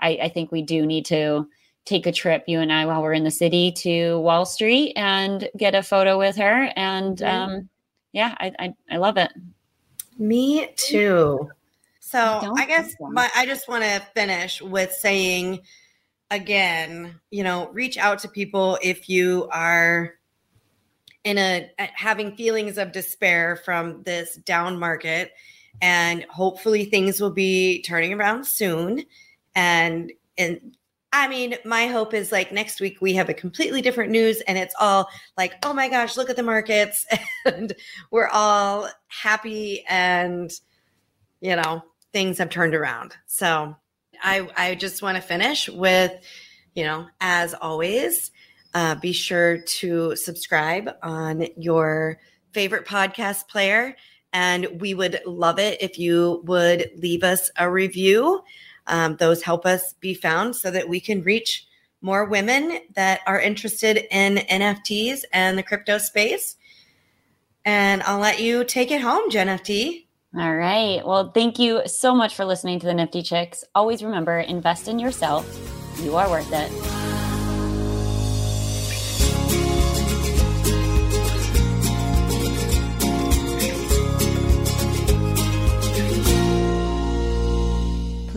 I, 0.00 0.18
I 0.22 0.28
think 0.28 0.52
we 0.52 0.62
do 0.62 0.86
need 0.86 1.06
to 1.06 1.48
take 1.88 2.06
a 2.06 2.12
trip 2.12 2.44
you 2.46 2.60
and 2.60 2.72
i 2.72 2.84
while 2.84 3.02
we're 3.02 3.14
in 3.14 3.24
the 3.24 3.30
city 3.30 3.72
to 3.72 4.18
wall 4.18 4.44
street 4.44 4.92
and 4.96 5.48
get 5.56 5.74
a 5.74 5.82
photo 5.82 6.18
with 6.18 6.36
her. 6.36 6.70
And 6.76 7.22
um, 7.22 7.68
yeah 8.12 8.34
I, 8.38 8.52
I, 8.58 8.74
I 8.90 8.96
love 8.98 9.16
it. 9.16 9.32
Me 10.18 10.68
too. 10.76 11.48
So 12.00 12.18
I, 12.18 12.62
I 12.62 12.66
guess 12.66 12.94
my, 13.00 13.28
I 13.34 13.46
just 13.46 13.68
want 13.68 13.84
to 13.84 14.00
finish 14.14 14.60
with 14.60 14.92
saying 14.92 15.60
again, 16.30 17.18
you 17.30 17.42
know, 17.42 17.68
reach 17.70 17.96
out 17.96 18.18
to 18.20 18.28
people 18.28 18.78
if 18.82 19.08
you 19.08 19.48
are 19.50 20.14
in 21.24 21.38
a 21.38 21.70
having 21.78 22.36
feelings 22.36 22.78
of 22.78 22.92
despair 22.92 23.56
from 23.64 24.02
this 24.02 24.36
down 24.36 24.78
market. 24.78 25.32
And 25.80 26.24
hopefully 26.24 26.86
things 26.86 27.20
will 27.20 27.30
be 27.30 27.82
turning 27.82 28.12
around 28.12 28.46
soon. 28.46 29.04
And 29.54 30.12
and 30.36 30.76
I 31.12 31.26
mean, 31.26 31.56
my 31.64 31.86
hope 31.86 32.12
is 32.12 32.32
like 32.32 32.52
next 32.52 32.80
week 32.80 32.98
we 33.00 33.14
have 33.14 33.28
a 33.28 33.34
completely 33.34 33.80
different 33.80 34.10
news 34.10 34.42
and 34.42 34.58
it's 34.58 34.74
all 34.78 35.08
like, 35.38 35.54
oh 35.64 35.72
my 35.72 35.88
gosh, 35.88 36.16
look 36.16 36.28
at 36.28 36.36
the 36.36 36.42
markets. 36.42 37.06
And 37.46 37.72
we're 38.10 38.28
all 38.28 38.90
happy 39.06 39.82
and, 39.88 40.50
you 41.40 41.56
know, 41.56 41.82
things 42.12 42.36
have 42.38 42.50
turned 42.50 42.74
around. 42.74 43.14
So 43.26 43.74
I, 44.22 44.48
I 44.54 44.74
just 44.74 45.02
want 45.02 45.16
to 45.16 45.22
finish 45.22 45.68
with, 45.68 46.12
you 46.74 46.84
know, 46.84 47.06
as 47.22 47.54
always, 47.54 48.30
uh, 48.74 48.96
be 48.96 49.12
sure 49.12 49.58
to 49.58 50.14
subscribe 50.14 50.90
on 51.02 51.46
your 51.56 52.18
favorite 52.52 52.86
podcast 52.86 53.48
player. 53.48 53.96
And 54.32 54.80
we 54.80 54.92
would 54.92 55.20
love 55.24 55.58
it 55.58 55.80
if 55.80 55.98
you 55.98 56.42
would 56.44 56.90
leave 56.96 57.24
us 57.24 57.50
a 57.56 57.70
review. 57.70 58.42
Um, 58.88 59.16
those 59.16 59.42
help 59.42 59.66
us 59.66 59.92
be 59.94 60.14
found 60.14 60.56
so 60.56 60.70
that 60.70 60.88
we 60.88 61.00
can 61.00 61.22
reach 61.22 61.66
more 62.00 62.24
women 62.24 62.78
that 62.94 63.20
are 63.26 63.40
interested 63.40 64.06
in 64.10 64.36
NFTs 64.36 65.20
and 65.32 65.58
the 65.58 65.62
crypto 65.62 65.98
space. 65.98 66.56
And 67.64 68.02
I'll 68.02 68.20
let 68.20 68.40
you 68.40 68.64
take 68.64 68.90
it 68.90 69.00
home, 69.00 69.30
Jen 69.30 69.48
FT. 69.48 70.06
All 70.36 70.54
right. 70.54 71.04
Well, 71.04 71.32
thank 71.32 71.58
you 71.58 71.82
so 71.86 72.14
much 72.14 72.34
for 72.34 72.44
listening 72.44 72.78
to 72.80 72.86
the 72.86 72.94
Nifty 72.94 73.22
Chicks. 73.22 73.64
Always 73.74 74.02
remember 74.02 74.38
invest 74.38 74.88
in 74.88 74.98
yourself. 74.98 75.46
You 76.02 76.16
are 76.16 76.28
worth 76.28 76.50
it. 76.52 77.17